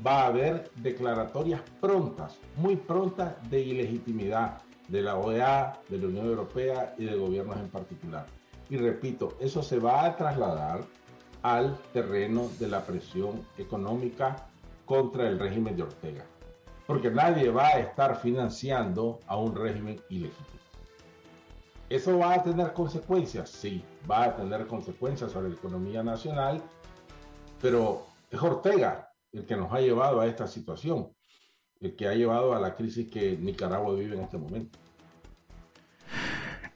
va 0.06 0.22
a 0.22 0.26
haber 0.26 0.70
declaratorias 0.76 1.60
prontas, 1.80 2.38
muy 2.56 2.76
prontas, 2.76 3.34
de 3.50 3.60
ilegitimidad 3.60 4.58
de 4.88 5.02
la 5.02 5.16
OEA, 5.16 5.78
de 5.88 5.98
la 5.98 6.06
Unión 6.06 6.26
Europea 6.26 6.94
y 6.98 7.04
de 7.04 7.16
gobiernos 7.16 7.56
en 7.58 7.68
particular. 7.68 8.26
Y 8.68 8.76
repito, 8.76 9.36
eso 9.40 9.62
se 9.62 9.78
va 9.78 10.04
a 10.04 10.16
trasladar 10.16 10.80
al 11.42 11.76
terreno 11.92 12.48
de 12.58 12.68
la 12.68 12.82
presión 12.82 13.44
económica 13.56 14.46
contra 14.84 15.28
el 15.28 15.38
régimen 15.38 15.76
de 15.76 15.82
Ortega. 15.84 16.24
porque 16.86 17.08
nadie 17.08 17.50
va 17.50 17.68
a 17.68 17.78
estar 17.78 18.16
financiando 18.16 19.20
a 19.28 19.36
un 19.36 19.54
régimen 19.54 20.00
ilegítimo. 20.08 20.60
¿Eso 21.88 22.18
va 22.18 22.34
a 22.34 22.42
tener 22.42 22.72
consecuencias? 22.72 23.48
Sí, 23.48 23.84
va 24.10 24.24
a 24.24 24.34
tener 24.34 24.66
consecuencias 24.66 25.30
sobre 25.30 25.50
la 25.50 25.54
economía 25.54 26.02
nacional, 26.02 26.60
pero 27.60 28.06
es 28.28 28.42
Ortega 28.42 29.09
el 29.32 29.44
que 29.46 29.56
nos 29.56 29.72
ha 29.72 29.80
llevado 29.80 30.20
a 30.20 30.26
esta 30.26 30.46
situación, 30.46 31.08
el 31.80 31.94
que 31.94 32.08
ha 32.08 32.14
llevado 32.14 32.54
a 32.54 32.60
la 32.60 32.74
crisis 32.74 33.08
que 33.10 33.36
Nicaragua 33.40 33.94
vive 33.94 34.16
en 34.16 34.22
este 34.22 34.38
momento. 34.38 34.78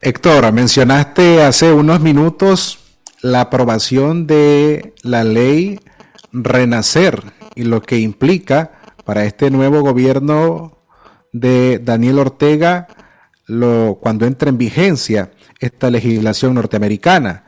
Héctor, 0.01 0.53
mencionaste 0.53 1.43
hace 1.43 1.73
unos 1.73 2.01
minutos 2.01 2.79
la 3.23 3.41
aprobación 3.41 4.27
de 4.27 4.95
la 5.03 5.25
ley 5.25 5.81
Renacer 6.33 7.23
y 7.55 7.63
lo 7.65 7.81
que 7.81 7.99
implica 7.99 8.73
para 9.05 9.25
este 9.25 9.51
nuevo 9.51 9.81
gobierno 9.81 10.79
de 11.33 11.79
Daniel 11.79 12.19
Ortega 12.19 12.87
lo, 13.47 13.99
cuando 14.01 14.27
entre 14.27 14.51
en 14.51 14.59
vigencia 14.59 15.31
esta 15.59 15.91
legislación 15.91 16.55
norteamericana. 16.55 17.45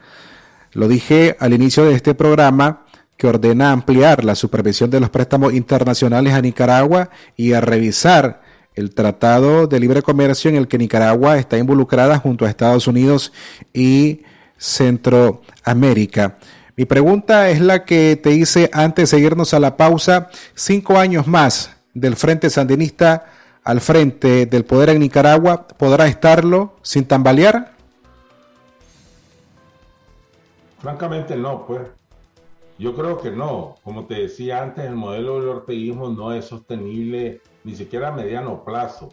Lo 0.73 0.89
dije 0.89 1.37
al 1.41 1.53
inicio 1.53 1.85
de 1.85 1.95
este 1.95 2.15
programa 2.15 2.86
que 3.17 3.27
ordena 3.27 3.73
ampliar 3.73 4.25
la 4.25 4.35
supervisión 4.35 4.91
de 4.91 5.01
los 5.01 5.11
préstamos 5.11 5.55
internacionales 5.55 6.35
a 6.35 6.43
Nicaragua 6.43 7.11
y 7.37 7.53
a 7.53 7.61
revisar 7.61 8.43
el 8.75 8.95
Tratado 8.95 9.67
de 9.67 9.81
Libre 9.81 10.03
Comercio 10.03 10.51
en 10.51 10.57
el 10.57 10.69
que 10.69 10.79
Nicaragua 10.79 11.39
está 11.39 11.57
involucrada 11.57 12.19
junto 12.19 12.45
a 12.45 12.51
Estados 12.51 12.87
Unidos 12.87 13.33
y 13.73 14.23
Centroamérica. 14.59 16.37
Mi 16.77 16.85
pregunta 16.85 17.49
es 17.49 17.61
la 17.61 17.87
que 17.87 18.21
te 18.23 18.33
hice 18.33 18.69
antes 18.73 19.11
de 19.11 19.17
seguirnos 19.17 19.55
a 19.55 19.61
la 19.61 19.79
pausa. 19.79 20.29
Cinco 20.55 20.99
años 20.99 21.27
más 21.27 21.71
del 21.95 22.17
Frente 22.17 22.51
Sandinista 22.51 23.25
al 23.67 23.81
frente 23.81 24.47
del 24.47 24.65
poder 24.65 24.91
en 24.91 25.01
Nicaragua, 25.01 25.67
¿podrá 25.67 26.07
estarlo 26.07 26.77
sin 26.83 27.05
tambalear? 27.05 27.73
Francamente 30.79 31.35
no, 31.35 31.67
pues. 31.67 31.81
Yo 32.79 32.95
creo 32.95 33.19
que 33.19 33.31
no. 33.31 33.77
Como 33.83 34.07
te 34.07 34.15
decía 34.15 34.63
antes, 34.63 34.85
el 34.85 34.97
modelo 34.97 35.41
del 35.41 35.49
orteguismo 35.49 36.11
no 36.11 36.33
es 36.33 36.45
sostenible 36.45 37.41
ni 37.65 37.75
siquiera 37.75 38.09
a 38.09 38.13
mediano 38.13 38.65
plazo. 38.65 39.11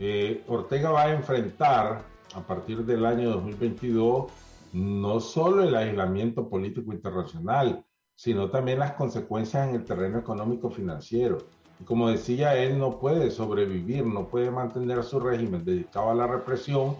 Eh, 0.00 0.42
Ortega 0.48 0.90
va 0.90 1.04
a 1.04 1.12
enfrentar 1.12 2.02
a 2.34 2.40
partir 2.40 2.84
del 2.84 3.04
año 3.04 3.30
2022 3.30 4.30
no 4.72 5.20
solo 5.20 5.62
el 5.62 5.74
aislamiento 5.74 6.48
político 6.48 6.92
internacional, 6.92 7.84
sino 8.14 8.50
también 8.50 8.80
las 8.80 8.92
consecuencias 8.92 9.68
en 9.68 9.76
el 9.76 9.84
terreno 9.84 10.18
económico 10.18 10.70
financiero. 10.70 11.38
Y 11.80 11.84
como 11.84 12.08
decía, 12.08 12.56
él 12.56 12.78
no 12.78 12.98
puede 12.98 13.30
sobrevivir, 13.30 14.04
no 14.04 14.26
puede 14.26 14.50
mantener 14.50 15.04
su 15.04 15.20
régimen 15.20 15.64
dedicado 15.64 16.10
a 16.10 16.14
la 16.14 16.26
represión, 16.26 16.96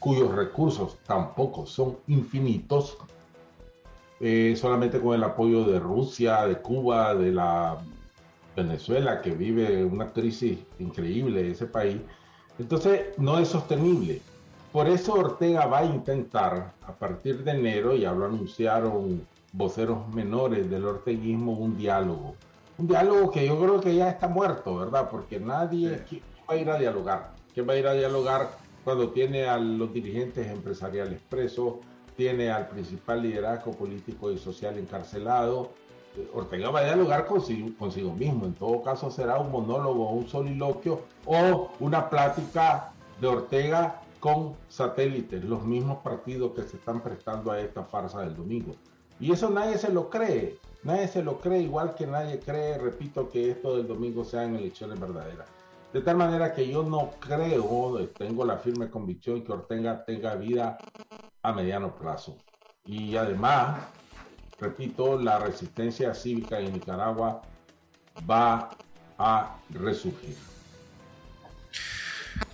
cuyos 0.00 0.34
recursos 0.34 0.98
tampoco 1.04 1.66
son 1.66 1.98
infinitos, 2.08 2.96
eh, 4.24 4.54
solamente 4.56 5.00
con 5.00 5.16
el 5.16 5.24
apoyo 5.24 5.64
de 5.64 5.80
Rusia, 5.80 6.46
de 6.46 6.56
Cuba, 6.58 7.12
de 7.16 7.32
la 7.32 7.76
Venezuela, 8.56 9.20
que 9.20 9.32
vive 9.32 9.84
una 9.84 10.12
crisis 10.12 10.60
increíble 10.78 11.50
ese 11.50 11.66
país. 11.66 11.96
Entonces, 12.56 13.18
no 13.18 13.40
es 13.40 13.48
sostenible. 13.48 14.22
Por 14.70 14.88
eso 14.88 15.14
Ortega 15.14 15.66
va 15.66 15.80
a 15.80 15.84
intentar, 15.84 16.72
a 16.86 16.92
partir 16.92 17.42
de 17.42 17.50
enero, 17.50 17.96
ya 17.96 18.12
lo 18.12 18.26
anunciaron 18.26 19.26
voceros 19.52 20.06
menores 20.14 20.70
del 20.70 20.84
orteguismo, 20.86 21.54
un 21.54 21.76
diálogo. 21.76 22.36
Un 22.78 22.86
diálogo 22.86 23.28
que 23.32 23.44
yo 23.44 23.58
creo 23.58 23.80
que 23.80 23.96
ya 23.96 24.08
está 24.08 24.28
muerto, 24.28 24.76
¿verdad? 24.76 25.10
Porque 25.10 25.40
nadie 25.40 26.04
va 26.48 26.54
a 26.54 26.56
ir 26.56 26.70
a 26.70 26.78
dialogar. 26.78 27.34
¿Quién 27.52 27.68
va 27.68 27.72
a 27.72 27.76
ir 27.76 27.88
a 27.88 27.92
dialogar 27.94 28.50
cuando 28.84 29.10
tiene 29.10 29.46
a 29.46 29.58
los 29.58 29.92
dirigentes 29.92 30.46
empresariales 30.46 31.20
presos, 31.28 31.74
tiene 32.16 32.50
al 32.50 32.68
principal 32.68 33.22
liderazgo 33.22 33.72
político 33.72 34.30
y 34.30 34.38
social 34.38 34.78
encarcelado? 34.78 35.70
Ortega 36.34 36.70
va 36.70 36.80
a 36.80 36.84
dialogar 36.84 37.26
consigo, 37.26 37.70
consigo 37.78 38.12
mismo. 38.12 38.44
En 38.44 38.54
todo 38.54 38.82
caso 38.82 39.10
será 39.10 39.38
un 39.38 39.50
monólogo, 39.50 40.10
un 40.10 40.28
soliloquio 40.28 41.00
o 41.24 41.70
una 41.80 42.10
plática 42.10 42.92
de 43.20 43.26
Ortega 43.26 44.02
con 44.20 44.54
satélites, 44.68 45.42
los 45.44 45.64
mismos 45.64 45.98
partidos 45.98 46.52
que 46.52 46.62
se 46.62 46.76
están 46.76 47.00
prestando 47.00 47.50
a 47.50 47.60
esta 47.60 47.82
farsa 47.84 48.20
del 48.20 48.36
domingo. 48.36 48.74
Y 49.18 49.32
eso 49.32 49.50
nadie 49.50 49.78
se 49.78 49.92
lo 49.92 50.10
cree, 50.10 50.58
nadie 50.84 51.08
se 51.08 51.22
lo 51.22 51.38
cree, 51.38 51.62
igual 51.62 51.94
que 51.94 52.06
nadie 52.06 52.38
cree, 52.38 52.78
repito, 52.78 53.28
que 53.28 53.50
esto 53.50 53.76
del 53.76 53.88
domingo 53.88 54.24
sean 54.24 54.54
elecciones 54.54 55.00
verdaderas. 55.00 55.48
De 55.92 56.00
tal 56.00 56.16
manera 56.16 56.54
que 56.54 56.68
yo 56.68 56.82
no 56.82 57.10
creo, 57.20 58.08
tengo 58.16 58.44
la 58.44 58.58
firme 58.58 58.88
convicción 58.88 59.42
que 59.42 59.52
Ortega 59.52 60.04
tenga 60.04 60.36
vida 60.36 60.78
a 61.42 61.52
mediano 61.52 61.94
plazo. 61.96 62.36
Y 62.84 63.16
además, 63.16 63.80
repito, 64.60 65.20
la 65.20 65.38
resistencia 65.38 66.14
cívica 66.14 66.58
en 66.58 66.72
Nicaragua 66.72 67.42
va 68.28 68.70
a 69.18 69.56
resurgir. 69.70 70.36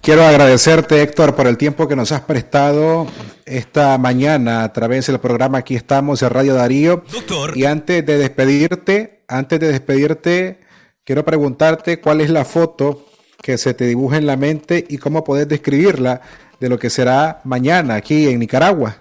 Quiero 0.00 0.24
agradecerte, 0.24 1.02
Héctor, 1.02 1.34
por 1.34 1.46
el 1.46 1.56
tiempo 1.56 1.86
que 1.86 1.96
nos 1.96 2.12
has 2.12 2.22
prestado 2.22 3.06
esta 3.44 3.96
mañana 3.98 4.64
a 4.64 4.72
través 4.72 5.06
del 5.06 5.18
programa 5.18 5.58
Aquí 5.58 5.74
estamos 5.74 6.22
en 6.22 6.30
Radio 6.30 6.54
Darío. 6.54 7.04
Doctor. 7.10 7.56
Y 7.56 7.64
antes 7.64 8.04
de 8.04 8.18
despedirte, 8.18 9.24
antes 9.28 9.60
de 9.60 9.68
despedirte, 9.68 10.60
quiero 11.04 11.24
preguntarte 11.24 12.00
cuál 12.00 12.20
es 12.20 12.30
la 12.30 12.44
foto 12.44 13.06
que 13.42 13.58
se 13.58 13.74
te 13.74 13.86
dibuja 13.86 14.16
en 14.16 14.26
la 14.26 14.36
mente 14.36 14.84
y 14.88 14.98
cómo 14.98 15.24
puedes 15.24 15.48
describirla 15.48 16.22
de 16.60 16.68
lo 16.68 16.78
que 16.78 16.90
será 16.90 17.40
mañana 17.44 17.94
aquí 17.94 18.28
en 18.28 18.38
Nicaragua. 18.40 18.96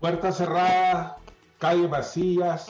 Puertas 0.00 0.36
cerradas, 0.36 1.12
calles 1.58 1.90
vacías, 1.90 2.66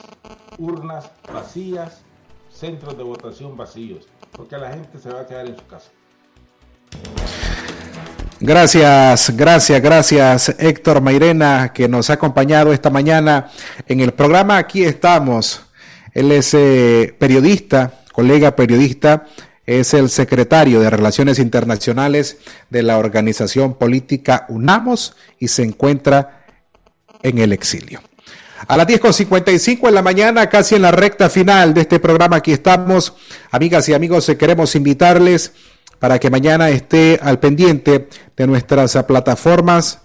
urnas 0.57 1.11
vacías, 1.31 2.01
centros 2.49 2.97
de 2.97 3.03
votación 3.03 3.55
vacíos 3.55 4.07
porque 4.31 4.57
la 4.57 4.69
gente 4.69 4.99
se 4.99 5.09
va 5.09 5.21
a 5.21 5.25
quedar 5.27 5.47
en 5.47 5.55
su 5.57 5.65
casa. 5.67 5.89
Gracias, 8.39 9.35
gracias, 9.35 9.81
gracias 9.81 10.55
Héctor 10.57 11.01
Mairena 11.01 11.73
que 11.73 11.89
nos 11.89 12.09
ha 12.09 12.13
acompañado 12.13 12.71
esta 12.71 12.89
mañana 12.89 13.49
en 13.85 13.99
el 13.99 14.13
programa. 14.13 14.57
Aquí 14.57 14.83
estamos. 14.83 15.61
Él 16.13 16.31
es 16.31 16.53
eh, 16.53 17.13
periodista, 17.19 17.91
colega 18.13 18.55
periodista, 18.55 19.25
es 19.69 19.93
el 19.93 20.09
secretario 20.09 20.79
de 20.79 20.89
Relaciones 20.89 21.37
Internacionales 21.37 22.39
de 22.71 22.81
la 22.81 22.97
organización 22.97 23.75
política 23.75 24.47
UNAMOS 24.49 25.15
y 25.37 25.49
se 25.49 25.61
encuentra 25.61 26.47
en 27.21 27.37
el 27.37 27.53
exilio. 27.53 28.01
A 28.67 28.75
las 28.75 28.87
10.55 28.87 29.89
en 29.89 29.93
la 29.93 30.01
mañana, 30.01 30.49
casi 30.49 30.73
en 30.73 30.81
la 30.81 30.89
recta 30.89 31.29
final 31.29 31.75
de 31.75 31.81
este 31.81 31.99
programa, 31.99 32.37
aquí 32.37 32.51
estamos. 32.51 33.13
Amigas 33.51 33.87
y 33.89 33.93
amigos, 33.93 34.27
eh, 34.29 34.37
queremos 34.37 34.73
invitarles 34.73 35.51
para 35.99 36.17
que 36.17 36.31
mañana 36.31 36.71
esté 36.71 37.19
al 37.21 37.39
pendiente 37.39 38.09
de 38.35 38.47
nuestras 38.47 38.97
plataformas, 39.03 39.99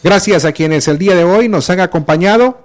Gracias 0.04 0.46
a 0.46 0.52
quienes 0.52 0.88
el 0.88 0.98
día 0.98 1.16
de 1.16 1.24
hoy 1.24 1.48
nos 1.48 1.70
han 1.70 1.80
acompañado. 1.80 2.62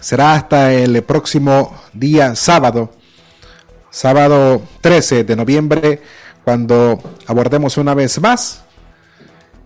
Será 0.00 0.34
hasta 0.34 0.72
el 0.72 1.02
próximo 1.02 1.76
día 1.92 2.36
sábado, 2.36 2.92
sábado 3.90 4.62
13 4.80 5.24
de 5.24 5.36
noviembre, 5.36 6.00
cuando 6.48 6.98
abordemos 7.26 7.76
una 7.76 7.92
vez 7.92 8.18
más 8.22 8.62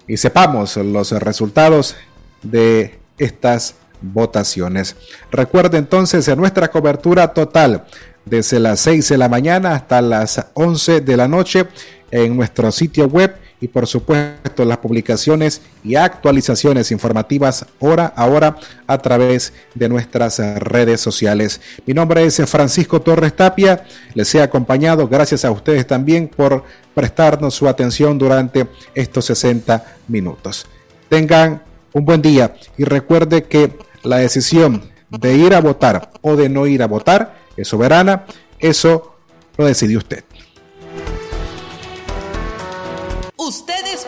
y 0.09 0.17
sepamos 0.17 0.77
los 0.79 1.13
resultados 1.13 1.95
de 2.43 2.99
estas 3.19 3.77
votaciones. 4.01 4.97
Recuerde 5.31 5.79
entonces 5.79 6.27
en 6.27 6.41
nuestra 6.41 6.73
cobertura 6.73 7.35
total 7.35 7.85
desde 8.25 8.59
las 8.59 8.81
6 8.81 9.11
de 9.11 9.17
la 9.17 9.29
mañana 9.29 9.77
hasta 9.77 10.03
las 10.03 10.45
11 10.55 11.03
de 11.03 11.17
la 11.17 11.29
noche 11.29 11.69
en 12.11 12.37
nuestro 12.37 12.73
sitio 12.73 13.07
web 13.07 13.33
y 13.63 13.69
por 13.69 13.87
supuesto 13.87 14.65
las 14.65 14.79
publicaciones 14.79 15.63
y 15.85 15.95
actualizaciones 15.95 16.91
informativas 16.91 17.65
hora 17.79 18.13
a 18.17 18.27
hora 18.27 18.57
a 18.89 18.99
través 18.99 19.53
de 19.75 19.89
nuestras 19.89 20.39
redes 20.59 21.01
sociales. 21.01 21.61
Mi 21.87 21.95
nombre 21.95 22.25
es 22.25 22.43
Francisco 22.51 23.01
Torres 23.01 23.37
Tapia, 23.37 23.85
les 24.15 24.35
he 24.35 24.43
acompañado, 24.43 25.07
gracias 25.07 25.45
a 25.45 25.53
ustedes 25.53 25.87
también 25.87 26.27
por 26.29 26.65
prestarnos 26.93 27.55
su 27.55 27.69
atención 27.69 28.19
durante 28.19 28.67
estos 28.95 29.27
60 29.27 29.97
minutos. 30.09 30.67
Tengan 31.09 31.63
un 31.93 32.05
buen 32.05 32.21
día 32.21 32.55
y 32.77 32.83
recuerde 32.83 33.45
que 33.45 33.79
la 34.03 34.17
decisión 34.17 34.91
de 35.09 35.37
ir 35.37 35.55
a 35.55 35.61
votar 35.61 36.11
o 36.21 36.35
de 36.35 36.49
no 36.49 36.67
ir 36.67 36.83
a 36.83 36.89
votar 36.89 37.37
es 37.57 37.69
soberana, 37.69 38.25
eso 38.59 39.15
lo 39.57 39.67
decide 39.67 39.97
usted. 39.97 40.25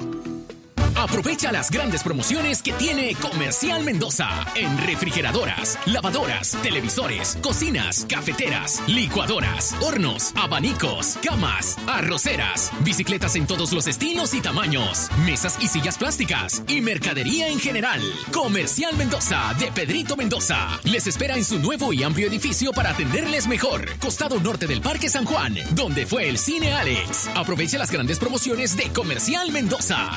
Aprovecha 0.95 1.51
las 1.51 1.71
grandes 1.71 2.03
promociones 2.03 2.61
que 2.61 2.73
tiene 2.73 3.15
Comercial 3.15 3.83
Mendoza 3.83 4.29
en 4.55 4.77
refrigeradoras, 4.77 5.79
lavadoras, 5.85 6.57
televisores, 6.61 7.37
cocinas, 7.41 8.05
cafeteras, 8.07 8.83
licuadoras, 8.87 9.75
hornos, 9.81 10.33
abanicos, 10.35 11.17
camas, 11.23 11.77
arroceras, 11.87 12.71
bicicletas 12.83 13.35
en 13.35 13.47
todos 13.47 13.71
los 13.71 13.87
estilos 13.87 14.33
y 14.33 14.41
tamaños, 14.41 15.09
mesas 15.25 15.57
y 15.61 15.67
sillas 15.67 15.97
plásticas 15.97 16.61
y 16.67 16.81
mercadería 16.81 17.47
en 17.47 17.59
general. 17.59 18.01
Comercial 18.31 18.95
Mendoza 18.97 19.55
de 19.59 19.71
Pedrito 19.71 20.15
Mendoza 20.15 20.79
les 20.83 21.07
espera 21.07 21.35
en 21.35 21.45
su 21.45 21.59
nuevo 21.59 21.93
y 21.93 22.03
amplio 22.03 22.27
edificio 22.27 22.73
para 22.73 22.91
atenderles 22.91 23.47
mejor. 23.47 23.89
Costado 23.99 24.39
norte 24.39 24.67
del 24.67 24.81
Parque 24.81 25.09
San 25.09 25.25
Juan, 25.25 25.55
donde 25.71 26.05
fue 26.05 26.29
el 26.29 26.37
Cine 26.37 26.73
Alex. 26.73 27.29
Aprovecha 27.35 27.77
las 27.77 27.91
grandes 27.91 28.19
promociones 28.19 28.75
de 28.75 28.89
Comercial 28.89 29.51
Mendoza. 29.51 30.11